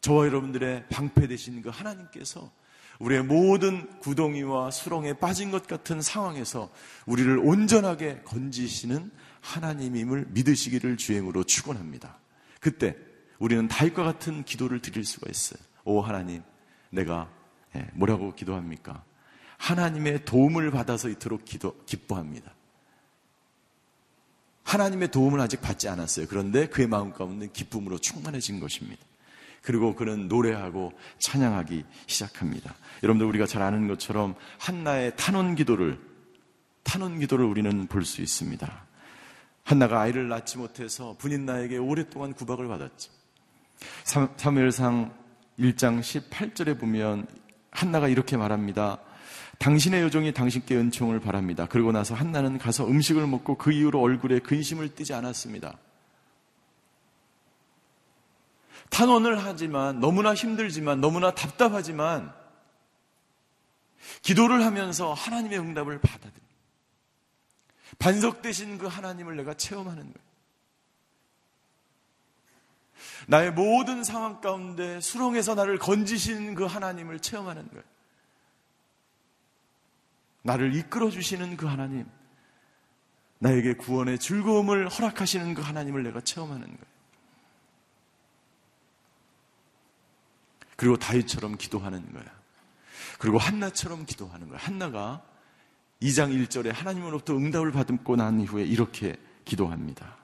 저와 0.00 0.24
여러분들의 0.24 0.86
방패 0.88 1.26
되신 1.26 1.60
그 1.60 1.68
하나님께서 1.68 2.50
우리의 2.98 3.24
모든 3.24 3.86
구덩이와 3.98 4.70
수렁에 4.70 5.18
빠진 5.18 5.50
것 5.50 5.66
같은 5.66 6.00
상황에서 6.00 6.70
우리를 7.04 7.38
온전하게 7.40 8.22
건지시는 8.24 9.10
하나님임을 9.42 10.28
믿으시기를 10.30 10.96
주행으로 10.96 11.44
축원합니다. 11.44 12.18
그때 12.58 12.96
우리는 13.38 13.68
다윗과 13.68 14.02
같은 14.02 14.44
기도를 14.44 14.80
드릴 14.80 15.04
수가 15.04 15.30
있어요. 15.30 15.60
오 15.84 16.00
하나님, 16.00 16.42
내가 16.88 17.28
예, 17.76 17.86
뭐라고 17.92 18.34
기도합니까? 18.34 19.04
하나님의 19.58 20.24
도움을 20.24 20.70
받아서 20.70 21.08
이토록 21.08 21.44
기도, 21.44 21.76
기뻐합니다. 21.86 22.52
하나님의 24.64 25.10
도움을 25.10 25.40
아직 25.40 25.60
받지 25.60 25.88
않았어요. 25.88 26.26
그런데 26.28 26.66
그의 26.66 26.88
마음 26.88 27.12
가운데 27.12 27.48
기쁨으로 27.52 27.98
충만해진 27.98 28.60
것입니다. 28.60 29.02
그리고 29.62 29.94
그는 29.94 30.28
노래하고 30.28 30.92
찬양하기 31.18 31.84
시작합니다. 32.06 32.74
여러분들 33.02 33.26
우리가 33.26 33.46
잘 33.46 33.62
아는 33.62 33.88
것처럼 33.88 34.34
한나의 34.58 35.14
탄원 35.16 35.54
기도를 35.54 35.98
탄원 36.82 37.18
기도를 37.18 37.46
우리는 37.46 37.86
볼 37.86 38.04
수 38.04 38.20
있습니다. 38.20 38.84
한나가 39.64 40.02
아이를 40.02 40.28
낳지 40.28 40.58
못해서 40.58 41.16
분인 41.18 41.46
나에게 41.46 41.78
오랫동안 41.78 42.34
구박을 42.34 42.68
받았죠. 42.68 43.10
사무엘상 44.36 45.14
1장 45.58 46.00
18절에 46.00 46.78
보면 46.78 47.26
한나가 47.70 48.08
이렇게 48.08 48.36
말합니다. 48.36 49.00
당신의 49.64 50.02
여종이 50.02 50.34
당신께 50.34 50.76
은총을 50.76 51.20
바랍니다. 51.20 51.64
그러고 51.64 51.90
나서 51.90 52.14
한나는 52.14 52.58
가서 52.58 52.86
음식을 52.86 53.26
먹고 53.26 53.56
그 53.56 53.72
이후로 53.72 53.98
얼굴에 53.98 54.40
근심을 54.40 54.94
띠지 54.94 55.14
않았습니다. 55.14 55.78
탄원을 58.90 59.42
하지만 59.42 60.00
너무나 60.00 60.34
힘들지만 60.34 61.00
너무나 61.00 61.34
답답하지만 61.34 62.34
기도를 64.20 64.66
하면서 64.66 65.14
하나님의 65.14 65.58
응답을 65.58 65.98
받아들입니다. 65.98 66.44
반석되신 67.98 68.76
그 68.76 68.86
하나님을 68.86 69.34
내가 69.34 69.54
체험하는 69.54 70.02
거예요. 70.02 70.28
나의 73.28 73.50
모든 73.52 74.04
상황 74.04 74.42
가운데 74.42 75.00
수렁에서 75.00 75.54
나를 75.54 75.78
건지신 75.78 76.54
그 76.54 76.66
하나님을 76.66 77.20
체험하는 77.20 77.66
거예요. 77.70 77.93
나를 80.44 80.74
이끌어 80.74 81.10
주시는 81.10 81.56
그 81.56 81.66
하나님, 81.66 82.06
나에게 83.38 83.74
구원의 83.74 84.18
즐거움을 84.18 84.88
허락하시는 84.88 85.54
그 85.54 85.62
하나님을 85.62 86.02
내가 86.02 86.20
체험하는 86.20 86.66
거예요. 86.66 86.94
그리고 90.76 90.96
다윗처럼 90.96 91.56
기도하는 91.56 92.12
거야. 92.12 92.24
그리고 93.18 93.38
한나처럼 93.38 94.04
기도하는 94.04 94.48
거야. 94.48 94.58
한나가 94.58 95.22
2장 96.02 96.30
1절에 96.46 96.72
하나님으로부터 96.72 97.34
응답을 97.34 97.72
받고 97.72 98.16
난 98.16 98.38
이후에 98.40 98.64
이렇게 98.64 99.16
기도합니다. 99.46 100.16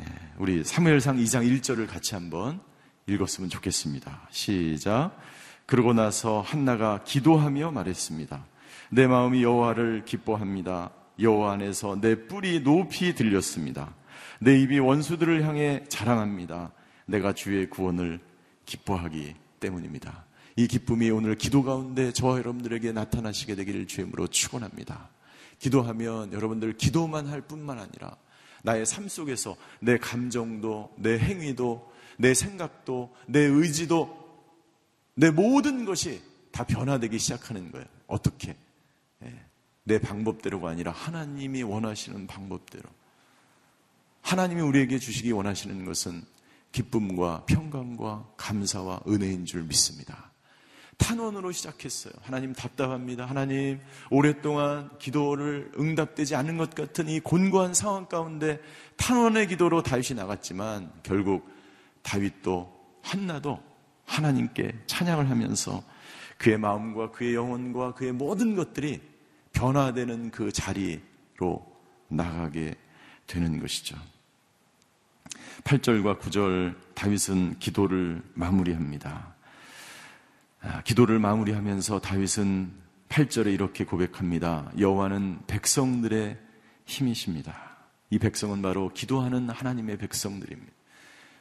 예, 0.00 0.04
우리 0.38 0.64
사무엘상 0.64 1.16
2장 1.16 1.46
1절을 1.46 1.86
같이 1.86 2.14
한번 2.14 2.60
읽었으면 3.06 3.50
좋겠습니다. 3.50 4.28
시작. 4.30 5.18
그러고 5.66 5.92
나서 5.92 6.40
한나가 6.40 7.04
기도하며 7.04 7.72
말했습니다. 7.72 8.55
내 8.90 9.06
마음이 9.06 9.42
여호와를 9.42 10.04
기뻐합니다. 10.04 10.90
여호와 11.18 11.52
안에서 11.52 11.98
내 12.00 12.26
뿔이 12.26 12.60
높이 12.60 13.14
들렸습니다. 13.14 13.94
내 14.40 14.58
입이 14.60 14.78
원수들을 14.78 15.44
향해 15.44 15.84
자랑합니다. 15.88 16.72
내가 17.06 17.32
주의 17.32 17.68
구원을 17.68 18.20
기뻐하기 18.64 19.34
때문입니다. 19.60 20.24
이 20.56 20.66
기쁨이 20.66 21.10
오늘 21.10 21.36
기도 21.36 21.62
가운데 21.62 22.12
저와 22.12 22.38
여러분들에게 22.38 22.92
나타나시게 22.92 23.54
되기를 23.56 23.86
주임으로 23.86 24.26
축원합니다. 24.28 25.10
기도하면 25.58 26.32
여러분들 26.32 26.74
기도만 26.74 27.26
할 27.26 27.40
뿐만 27.40 27.78
아니라 27.78 28.16
나의 28.62 28.84
삶 28.84 29.08
속에서 29.08 29.56
내 29.80 29.98
감정도 29.98 30.92
내 30.96 31.18
행위도 31.18 31.92
내 32.18 32.34
생각도 32.34 33.14
내 33.26 33.40
의지도 33.40 34.26
내 35.14 35.30
모든 35.30 35.84
것이 35.84 36.20
다 36.50 36.64
변화되기 36.64 37.18
시작하는 37.18 37.70
거예요. 37.70 37.86
어떻게? 38.06 38.56
예. 39.24 39.46
내 39.84 40.00
방법대로가 40.00 40.70
아니라 40.70 40.92
하나님이 40.92 41.62
원하시는 41.62 42.26
방법대로. 42.26 42.88
하나님이 44.22 44.60
우리에게 44.60 44.98
주시기 44.98 45.30
원하시는 45.30 45.84
것은 45.84 46.24
기쁨과 46.72 47.44
평강과 47.46 48.32
감사와 48.36 49.00
은혜인 49.06 49.46
줄 49.46 49.62
믿습니다. 49.62 50.32
탄원으로 50.98 51.52
시작했어요. 51.52 52.12
하나님 52.22 52.52
답답합니다. 52.52 53.26
하나님 53.26 53.80
오랫동안 54.10 54.90
기도를 54.98 55.70
응답되지 55.78 56.34
않은 56.34 56.56
것 56.56 56.74
같은 56.74 57.08
이 57.08 57.20
곤고한 57.20 57.74
상황 57.74 58.06
가운데 58.06 58.60
탄원의 58.96 59.48
기도로 59.48 59.82
다윗이 59.82 60.16
나갔지만 60.16 60.90
결국 61.02 61.48
다윗도 62.02 62.74
한나도 63.02 63.62
하나님께 64.04 64.72
찬양을 64.86 65.30
하면서 65.30 65.82
그의 66.38 66.58
마음과 66.58 67.12
그의 67.12 67.34
영혼과 67.34 67.94
그의 67.94 68.12
모든 68.12 68.54
것들이 68.54 69.00
변화되는 69.52 70.30
그 70.30 70.52
자리로 70.52 71.64
나가게 72.08 72.74
되는 73.26 73.58
것이죠. 73.60 73.96
8절과 75.64 76.20
9절 76.20 76.76
다윗은 76.94 77.58
기도를 77.58 78.22
마무리합니다. 78.34 79.34
아, 80.60 80.82
기도를 80.82 81.18
마무리하면서 81.18 82.00
다윗은 82.00 82.72
8절에 83.08 83.52
이렇게 83.52 83.84
고백합니다. 83.84 84.70
여호와는 84.78 85.46
백성들의 85.46 86.38
힘이십니다. 86.84 87.56
이 88.10 88.18
백성은 88.18 88.62
바로 88.62 88.90
기도하는 88.92 89.48
하나님의 89.48 89.98
백성들입니다. 89.98 90.75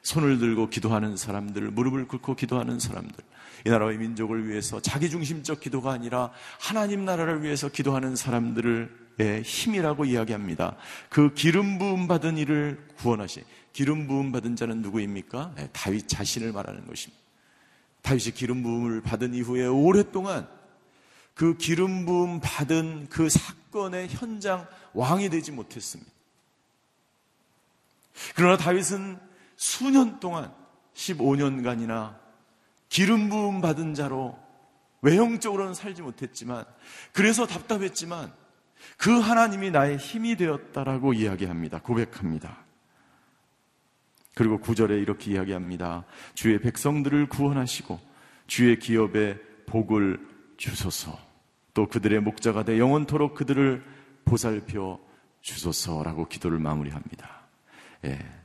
손을 0.05 0.37
들고 0.37 0.69
기도하는 0.69 1.17
사람들, 1.17 1.71
무릎을 1.71 2.07
꿇고 2.07 2.35
기도하는 2.35 2.79
사람들, 2.79 3.23
이 3.65 3.69
나라의 3.71 3.97
민족을 3.97 4.47
위해서 4.47 4.79
자기중심적 4.79 5.59
기도가 5.59 5.91
아니라 5.91 6.31
하나님 6.59 7.05
나라를 7.05 7.41
위해서 7.41 7.69
기도하는 7.69 8.15
사람들의 8.15 9.41
힘이라고 9.43 10.05
이야기합니다. 10.05 10.75
그 11.09 11.33
기름 11.33 11.79
부음 11.79 12.07
받은 12.07 12.37
이를 12.37 12.87
구원하시. 12.97 13.43
기름 13.73 14.05
부음 14.05 14.31
받은 14.31 14.55
자는 14.55 14.83
누구입니까? 14.83 15.53
네, 15.57 15.69
다윗 15.73 16.07
자신을 16.07 16.51
말하는 16.51 16.85
것입니다. 16.85 17.23
다윗이 18.03 18.33
기름 18.35 18.61
부음을 18.61 19.01
받은 19.01 19.33
이후에 19.33 19.65
오랫동안 19.65 20.47
그 21.33 21.57
기름 21.57 22.05
부음 22.05 22.39
받은 22.41 23.07
그 23.09 23.27
사건의 23.27 24.09
현장 24.09 24.67
왕이 24.93 25.31
되지 25.31 25.51
못했습니다. 25.51 26.11
그러나 28.35 28.55
다윗은 28.55 29.25
수년 29.55 30.19
동안 30.19 30.53
15년간이나 30.93 32.17
기름 32.89 33.29
부음 33.29 33.61
받은 33.61 33.93
자로 33.93 34.37
외형적으로는 35.01 35.73
살지 35.73 36.01
못했지만 36.01 36.65
그래서 37.13 37.45
답답했지만 37.45 38.33
그 38.97 39.19
하나님이 39.19 39.71
나의 39.71 39.97
힘이 39.97 40.35
되었다라고 40.35 41.13
이야기합니다. 41.13 41.79
고백합니다. 41.81 42.65
그리고 44.33 44.59
구절에 44.59 44.97
이렇게 44.99 45.31
이야기합니다. 45.31 46.05
주의 46.33 46.59
백성들을 46.59 47.29
구원하시고 47.29 47.99
주의 48.47 48.77
기업에 48.77 49.37
복을 49.65 50.19
주소서. 50.57 51.17
또 51.73 51.87
그들의 51.87 52.19
목자가 52.21 52.63
돼 52.63 52.79
영원토록 52.79 53.35
그들을 53.35 53.83
보살펴 54.25 54.99
주소서라고 55.41 56.27
기도를 56.27 56.59
마무리합니다. 56.59 57.47
예. 58.05 58.44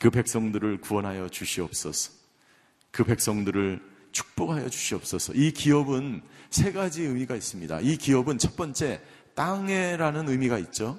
그 0.00 0.10
백성들을 0.10 0.80
구원하여 0.80 1.28
주시옵소서. 1.28 2.12
그 2.90 3.04
백성들을 3.04 3.80
축복하여 4.12 4.68
주시옵소서. 4.68 5.34
이 5.34 5.52
기업은 5.52 6.22
세 6.50 6.72
가지 6.72 7.02
의미가 7.02 7.36
있습니다. 7.36 7.80
이 7.80 7.96
기업은 7.96 8.38
첫 8.38 8.56
번째 8.56 9.00
땅에라는 9.34 10.28
의미가 10.28 10.58
있죠. 10.58 10.98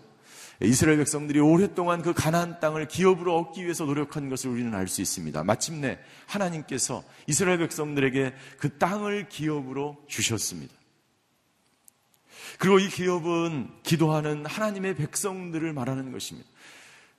이스라엘 0.62 0.98
백성들이 0.98 1.40
오랫동안 1.40 2.02
그 2.02 2.14
가나안 2.14 2.60
땅을 2.60 2.88
기업으로 2.88 3.38
얻기 3.38 3.64
위해서 3.64 3.86
노력한 3.86 4.30
것을 4.30 4.50
우리는 4.50 4.74
알 4.74 4.88
수 4.88 5.02
있습니다. 5.02 5.44
마침내 5.44 6.00
하나님께서 6.26 7.04
이스라엘 7.28 7.60
백성들에게 7.60 8.34
그 8.58 8.78
땅을 8.78 9.30
기업으로 9.30 10.04
주셨습니다. 10.08 10.74
그리고 12.58 12.80
이 12.80 12.90
기업은 12.90 13.70
기도하는 13.84 14.46
하나님의 14.46 14.96
백성들을 14.96 15.74
말하는 15.74 16.12
것입니다. 16.12 16.50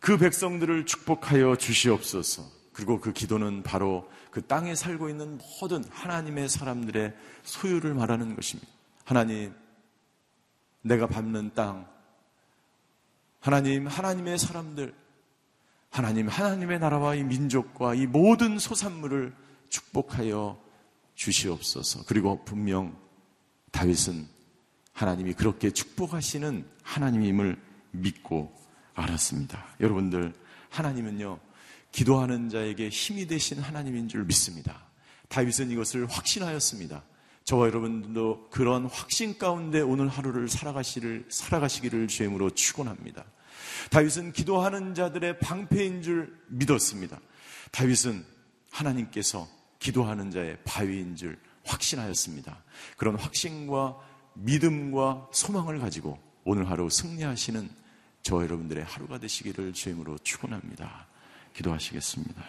그 0.01 0.17
백성들을 0.17 0.87
축복하여 0.87 1.57
주시옵소서. 1.57 2.45
그리고 2.73 3.01
그 3.01 3.13
기도는 3.13 3.63
바로 3.63 4.09
그 4.31 4.47
땅에 4.47 4.75
살고 4.75 5.09
있는 5.09 5.39
모든 5.61 5.83
하나님의 5.91 6.49
사람들의 6.49 7.15
소유를 7.43 7.95
말하는 7.95 8.37
것입니다. 8.37 8.71
하나님, 9.05 9.53
내가 10.83 11.07
밟는 11.07 11.55
땅, 11.55 11.89
하나님, 13.41 13.87
하나님의 13.87 14.39
사람들, 14.39 14.95
하나님, 15.91 16.29
하나님의 16.29 16.79
나라와 16.79 17.15
이 17.15 17.25
민족과 17.25 17.95
이 17.95 18.07
모든 18.07 18.59
소산물을 18.59 19.35
축복하여 19.69 20.61
주시옵소서. 21.15 22.05
그리고 22.07 22.45
분명 22.45 22.97
다윗은 23.73 24.27
하나님이 24.93 25.35
그렇게 25.35 25.71
축복하시는 25.71 26.65
하나님임을 26.83 27.61
믿고 27.91 28.53
알았습니다. 28.99 29.65
여러분들, 29.81 30.35
하나님은요, 30.71 31.39
기도하는 31.93 32.49
자에게 32.49 32.89
힘이 32.89 33.27
되신 33.27 33.61
하나님인 33.61 34.09
줄 34.09 34.25
믿습니다. 34.25 34.83
다윗은 35.29 35.71
이것을 35.71 36.07
확신하였습니다. 36.07 37.03
저와 37.45 37.69
여러분들도 37.69 38.49
그런 38.51 38.87
확신 38.87 39.39
가운데 39.39 39.81
오늘 39.81 40.09
하루를 40.09 40.49
살아가시를, 40.49 41.27
살아가시기를 41.31 42.09
주임으로 42.09 42.51
축원합니다. 42.51 43.25
다윗은 43.91 44.33
기도하는 44.33 44.95
자들의 44.95 45.39
방패인 45.39 46.03
줄 46.03 46.37
믿었습니다. 46.49 47.19
다윗은 47.71 48.25
하나님께서 48.71 49.49
기도하는 49.79 50.31
자의 50.31 50.59
바위인 50.65 51.17
줄 51.17 51.39
확신하였습니다. 51.65 52.65
그런 52.97 53.17
확신과 53.17 53.97
믿음과 54.35 55.29
소망을 55.33 55.79
가지고 55.79 56.19
오늘 56.45 56.71
하루 56.71 56.91
승리하시는 56.91 57.69
저와 58.29 58.43
여러분들의 58.43 58.85
하루가 58.85 59.17
되시기를 59.17 59.73
주임으로 59.73 60.19
축원합니다. 60.19 61.07
기도하시겠습니다. 61.55 62.45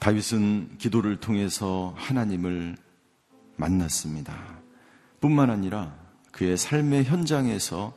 다윗은 0.00 0.78
기도를 0.78 1.20
통해서 1.20 1.94
하나님을 1.96 2.76
만났습니다. 3.54 4.58
뿐만 5.20 5.48
아니라 5.48 5.96
그의 6.32 6.56
삶의 6.56 7.04
현장에서 7.04 7.96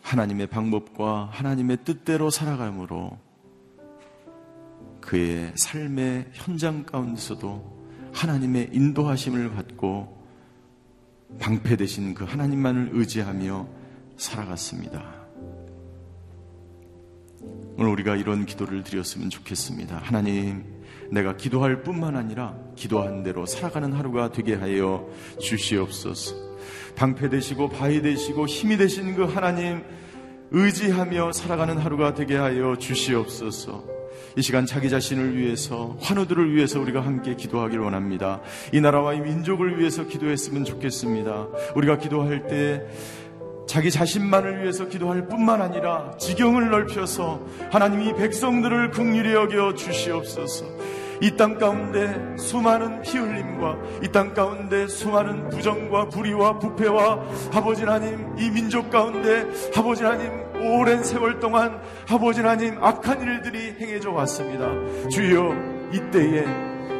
하나님의 0.00 0.46
방법과 0.46 1.26
하나님의 1.26 1.84
뜻대로 1.84 2.30
살아감으로 2.30 3.27
그의 5.08 5.52
삶의 5.54 6.26
현장 6.34 6.84
가운데서도 6.84 7.78
하나님의 8.12 8.68
인도하심을 8.74 9.52
받고 9.52 10.22
방패 11.40 11.76
되신 11.76 12.12
그 12.12 12.24
하나님만을 12.24 12.90
의지하며 12.92 13.66
살아갔습니다. 14.18 15.02
오늘 17.78 17.90
우리가 17.92 18.16
이런 18.16 18.44
기도를 18.44 18.82
드렸으면 18.84 19.30
좋겠습니다. 19.30 19.96
하나님, 19.96 20.62
내가 21.10 21.38
기도할 21.38 21.82
뿐만 21.82 22.14
아니라 22.14 22.58
기도한 22.76 23.22
대로 23.22 23.46
살아가는 23.46 23.90
하루가 23.94 24.30
되게 24.30 24.56
하여 24.56 25.08
주시옵소서. 25.40 26.34
방패 26.96 27.30
되시고 27.30 27.70
바위 27.70 28.02
되시고 28.02 28.46
힘이 28.46 28.76
되신 28.76 29.14
그 29.14 29.24
하나님 29.24 29.84
의지하며 30.50 31.32
살아가는 31.32 31.78
하루가 31.78 32.12
되게 32.12 32.36
하여 32.36 32.76
주시옵소서. 32.76 33.97
이 34.38 34.42
시간 34.42 34.66
자기 34.66 34.88
자신을 34.88 35.36
위해서 35.36 35.96
환우들을 36.00 36.54
위해서 36.54 36.78
우리가 36.78 37.00
함께 37.04 37.34
기도하길 37.34 37.80
원합니다. 37.80 38.40
이 38.72 38.80
나라와 38.80 39.12
이 39.12 39.20
민족을 39.20 39.80
위해서 39.80 40.06
기도했으면 40.06 40.64
좋겠습니다. 40.64 41.48
우리가 41.74 41.98
기도할 41.98 42.46
때 42.46 42.86
자기 43.66 43.90
자신만을 43.90 44.62
위해서 44.62 44.86
기도할 44.86 45.26
뿐만 45.26 45.60
아니라 45.60 46.16
지경을 46.18 46.70
넓혀서 46.70 47.40
하나님이 47.72 48.14
백성들을 48.14 48.92
극률히 48.92 49.32
여겨 49.32 49.74
주시옵소서. 49.74 50.66
이 51.20 51.32
땅 51.36 51.58
가운데 51.58 52.36
수많은 52.38 53.02
피 53.02 53.18
흘림과 53.18 53.76
이 54.04 54.12
땅 54.12 54.34
가운데 54.34 54.86
수많은 54.86 55.48
부정과 55.48 56.10
불의와 56.10 56.60
부패와 56.60 57.24
아버지 57.54 57.82
하나님 57.82 58.38
이 58.38 58.48
민족 58.50 58.88
가운데 58.88 59.44
아버지 59.76 60.04
하나님 60.04 60.30
오랜 60.60 61.02
세월 61.04 61.38
동안 61.40 61.80
아버지 62.10 62.40
하나님 62.40 62.82
악한 62.82 63.22
일들이 63.22 63.74
행해져 63.80 64.10
왔습니다. 64.12 64.68
주여 65.10 65.54
이때에 65.92 66.44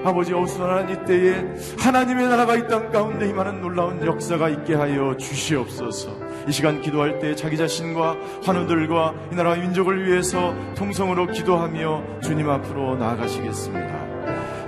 아버지 0.05 0.33
어수선한 0.33 0.91
이때에 0.91 1.45
하나님의 1.81 2.29
나라가 2.29 2.55
이 2.57 2.69
땅 2.69 2.91
가운데 2.91 3.29
임하는 3.29 3.61
놀라운 3.61 4.05
역사가 4.05 4.49
있게 4.49 4.75
하여 4.75 5.17
주시옵소서. 5.17 6.11
이 6.47 6.53
시간 6.53 6.81
기도할 6.81 7.19
때 7.19 7.35
자기 7.35 7.57
자신과 7.57 8.17
환우들과 8.45 9.15
이 9.33 9.35
나라 9.35 9.57
민족을 9.57 10.07
위해서 10.07 10.55
통성으로 10.77 11.27
기도하며 11.27 12.21
주님 12.23 12.49
앞으로 12.49 12.97
나아가시겠습니다. 12.97 14.08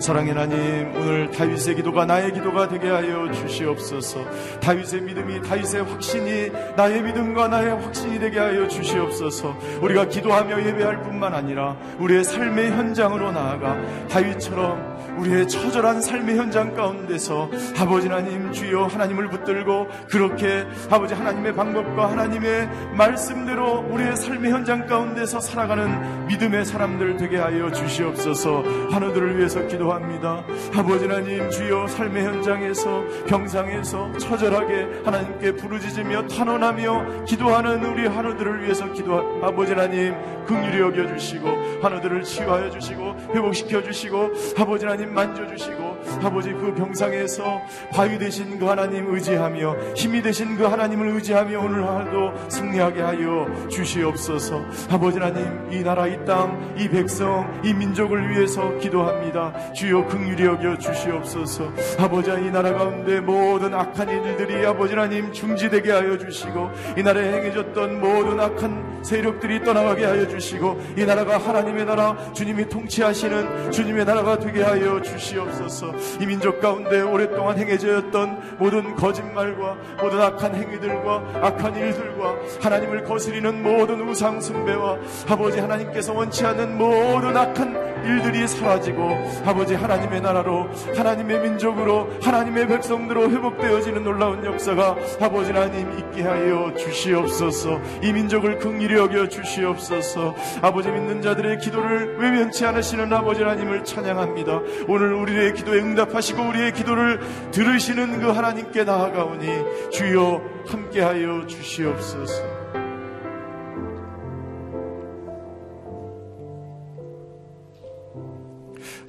사랑의 0.00 0.32
하나님, 0.32 0.94
오늘 0.96 1.30
다윗의 1.30 1.76
기도가 1.76 2.06
나의 2.06 2.32
기도가 2.32 2.68
되게 2.68 2.88
하여 2.88 3.30
주시옵소서. 3.30 4.24
다윗의 4.60 5.02
믿음이 5.02 5.42
다윗의 5.42 5.82
확신이 5.82 6.50
나의 6.74 7.02
믿음과 7.02 7.48
나의 7.48 7.74
확신이 7.82 8.18
되게 8.18 8.38
하여 8.38 8.66
주시옵소서. 8.66 9.58
우리가 9.82 10.06
기도하며 10.06 10.66
예배할 10.66 11.02
뿐만 11.02 11.34
아니라 11.34 11.76
우리의 11.98 12.24
삶의 12.24 12.70
현장으로 12.70 13.30
나아가 13.32 13.76
다윗처럼 14.08 15.00
우리의 15.18 15.48
처절한 15.48 16.00
삶의 16.00 16.38
현장 16.38 16.74
가운데서 16.74 17.50
아버지 17.78 18.08
하나님 18.08 18.52
주여 18.52 18.84
하나님을 18.84 19.28
붙들고 19.28 19.88
그렇게 20.08 20.64
아버지 20.88 21.12
하나님의 21.14 21.54
방법과 21.54 22.10
하나님의 22.10 22.68
말씀대로 22.96 23.84
우리의 23.90 24.16
삶의 24.16 24.50
현장 24.50 24.86
가운데서 24.86 25.40
살아가는 25.40 26.26
믿음의 26.26 26.64
사람들 26.64 27.16
되게 27.18 27.36
하여 27.36 27.70
주시옵소서 27.70 28.62
하늘들을 28.90 29.38
위해서 29.38 29.66
기도 29.66 29.89
합니다. 29.92 30.44
아버지 30.74 31.06
하나님 31.06 31.50
주여 31.50 31.86
삶의 31.88 32.24
현장에서 32.24 33.02
병상에서 33.26 34.12
처절하게 34.18 35.02
하나님께 35.04 35.52
부르짖으며 35.56 36.28
탄원하며 36.28 37.24
기도하는 37.24 37.84
우리 37.84 38.06
하늘들을 38.06 38.62
위해서 38.62 38.90
기도 38.92 39.40
아버지 39.42 39.72
하나님 39.72 40.14
긍휼히 40.46 40.80
여겨 40.80 41.16
주시고 41.16 41.48
하늘들을 41.82 42.22
치유하여 42.22 42.70
주시고 42.70 43.16
회복시켜 43.34 43.82
주시고 43.82 44.30
아버지 44.58 44.84
하나님 44.86 44.90
하나님 45.00 45.14
만져 45.14 45.46
주시고 45.46 45.98
아버지 46.22 46.52
그 46.52 46.74
병상에서 46.74 47.62
바위 47.92 48.18
되신 48.18 48.58
그 48.58 48.66
하나님 48.66 49.14
의지하며 49.14 49.94
힘이 49.94 50.20
되신 50.20 50.56
그 50.56 50.64
하나님을 50.64 51.08
의지하며 51.08 51.58
오늘 51.58 51.86
하루도 51.86 52.50
승리하게 52.50 53.00
하여 53.00 53.46
주시옵소서 53.68 54.62
아버지 54.90 55.18
하나님 55.18 55.72
이 55.72 55.82
나라 55.82 56.06
이 56.06 56.16
땅 56.24 56.74
이 56.76 56.88
백성 56.88 57.50
이 57.64 57.72
민족을 57.72 58.30
위해서 58.30 58.76
기도합니다 58.78 59.52
주여 59.80 60.06
긍휼히 60.08 60.44
여겨 60.44 60.76
주시옵소서. 60.76 61.72
아버지 61.98 62.30
이 62.30 62.50
나라 62.50 62.74
가운데 62.74 63.18
모든 63.18 63.72
악한 63.72 64.10
일들이 64.10 64.66
아버지 64.66 64.92
하나님 64.92 65.32
중지되게 65.32 65.90
하여 65.90 66.18
주시고 66.18 66.70
이 66.98 67.02
나라에 67.02 67.32
행해졌던 67.32 67.98
모든 67.98 68.38
악한 68.38 69.02
세력들이 69.02 69.64
떠나가게 69.64 70.04
하여 70.04 70.28
주시고 70.28 70.78
이 70.98 71.04
나라가 71.06 71.38
하나님의 71.38 71.86
나라 71.86 72.14
주님이 72.34 72.68
통치하시는 72.68 73.72
주님의 73.72 74.04
나라가 74.04 74.38
되게 74.38 74.62
하여 74.62 75.00
주시옵소서. 75.00 75.94
이 76.20 76.26
민족 76.26 76.60
가운데 76.60 77.00
오랫동안 77.00 77.56
행해졌던 77.56 78.56
모든 78.58 78.94
거짓말과 78.96 79.76
모든 80.02 80.20
악한 80.20 80.56
행위들과 80.56 81.40
악한 81.40 81.74
일들과 81.76 82.34
하나님을 82.60 83.04
거스리는 83.04 83.62
모든 83.62 84.06
우상 84.06 84.42
숭배와 84.42 84.98
아버지 85.26 85.58
하나님께서 85.58 86.12
원치 86.12 86.44
않는 86.44 86.76
모든 86.76 87.34
악한 87.34 87.88
일들이 88.04 88.46
사라지고 88.46 89.10
아버지 89.44 89.69
하나님의 89.74 90.20
나라로 90.20 90.68
하나님의 90.96 91.40
민족으로 91.40 92.08
하나님의 92.22 92.66
백성들로 92.68 93.30
회복되어지는 93.30 94.04
놀라운 94.04 94.44
역사가 94.44 94.96
아버지 95.20 95.52
하나님 95.52 95.98
있게 95.98 96.22
하여 96.22 96.72
주시옵소서. 96.76 97.80
이 98.02 98.12
민족을 98.12 98.58
긍휼히 98.58 98.94
여겨 98.94 99.28
주시옵소서. 99.28 100.34
아버지 100.62 100.90
믿는 100.90 101.22
자들의 101.22 101.58
기도를 101.58 102.16
외면치 102.18 102.64
않으시는 102.64 103.12
아버지 103.12 103.42
하나님을 103.42 103.84
찬양합니다. 103.84 104.60
오늘 104.88 105.14
우리의 105.14 105.54
기도에 105.54 105.80
응답하시고 105.80 106.42
우리의 106.42 106.72
기도를 106.72 107.20
들으시는 107.50 108.20
그 108.20 108.28
하나님께 108.28 108.84
나아가오니 108.84 109.90
주여 109.90 110.42
함께하여 110.66 111.46
주시옵소서. 111.46 112.79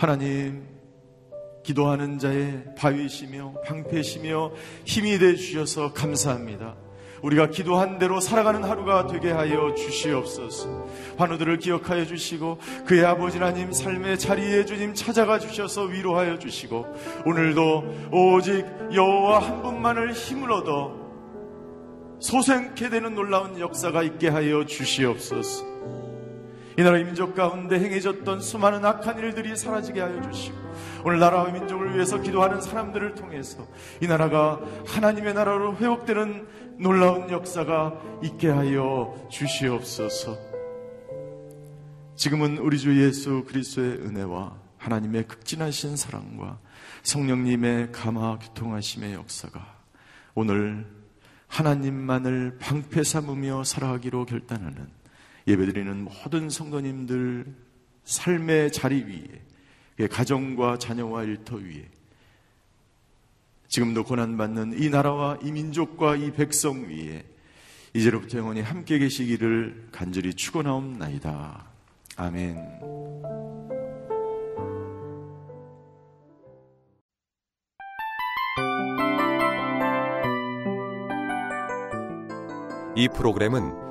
하나님, 0.02 0.64
기도하는 1.62 2.18
자의 2.18 2.64
바위시며 2.76 3.54
방패시며 3.64 4.52
힘이 4.84 5.20
되 5.20 5.36
주셔서 5.36 5.94
감사합니다. 5.94 6.74
우리가 7.22 7.52
기도한 7.52 8.00
대로 8.00 8.20
살아가는 8.20 8.64
하루가 8.64 9.06
되게 9.06 9.30
하여 9.30 9.76
주시옵소서. 9.76 10.88
환우들을 11.20 11.60
기억하여 11.60 12.06
주시고 12.06 12.58
그의 12.88 13.06
아버지 13.06 13.38
하나님 13.38 13.72
삶의 13.72 14.18
자리에 14.18 14.66
주님 14.66 14.96
찾아가 14.96 15.38
주셔서 15.38 15.84
위로하여 15.84 16.40
주시고 16.40 16.84
오늘도 17.28 18.10
오직 18.12 18.66
여호와 18.92 19.38
한 19.38 19.62
분만을 19.62 20.14
힘을 20.14 20.52
얻어 20.52 20.96
소생케 22.20 22.90
되는 22.90 23.14
놀라운 23.14 23.60
역사가 23.60 24.02
있게 24.02 24.30
하여 24.30 24.66
주시옵소서. 24.66 25.70
이 26.78 26.84
나라의 26.84 27.06
민족 27.06 27.36
가운데 27.36 27.80
행해졌던 27.80 28.42
수많은 28.42 28.86
악한 28.86 29.20
일들이 29.20 29.56
사라지게 29.56 30.00
하여 30.00 30.22
주시고 30.22 30.58
오늘 31.04 31.20
나라와 31.20 31.52
민족을 31.52 31.96
위해서 31.96 32.22
기도하는 32.22 32.62
사람들을 32.62 33.16
통해서 33.16 33.68
이 34.02 34.08
나라가 34.08 34.60
하나님의 34.88 35.34
나라로 35.34 35.76
회복되는 35.78 36.48
놀라운 36.80 37.30
역사가 37.30 37.94
있게 38.24 38.50
하여 38.50 39.16
주시옵소서. 39.30 40.38
지금은 42.16 42.58
우리 42.60 42.78
주 42.78 43.04
예수 43.04 43.44
그리스도의 43.48 43.94
은혜와 43.94 44.56
하나님의 44.78 45.28
극진하신 45.28 45.96
사랑과 45.96 46.60
성령님의 47.04 47.92
감화 47.92 48.38
교통하심의 48.38 49.14
역사가 49.14 49.76
오늘 50.34 50.86
하나님만을 51.48 52.58
방패 52.60 53.04
삼으며 53.04 53.64
살아가기로 53.64 54.26
결단하는 54.26 55.01
예배드리는 55.48 56.04
모든 56.04 56.50
성도님들 56.50 57.46
삶의 58.04 58.72
자리 58.72 59.04
위에 60.00 60.08
가정과 60.08 60.78
자녀와 60.78 61.24
일터 61.24 61.58
위에 61.58 61.90
지금도 63.68 64.04
고난받는 64.04 64.82
이 64.82 64.90
나라와 64.90 65.38
이 65.42 65.52
민족과 65.52 66.16
이 66.18 66.32
백성 66.32 66.90
위에 66.90 67.24
이제로부터 67.94 68.38
영원히 68.38 68.62
함께 68.62 69.00
계시기를 69.00 69.90
간절히 69.92 70.34
축원하옵나이다. 70.34 71.66
아멘. 72.18 72.58
이 82.96 83.08
프로그램은 83.08 83.91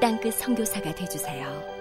땅끝 0.00 0.34
성교사가 0.34 0.94
되주세요 0.94 1.77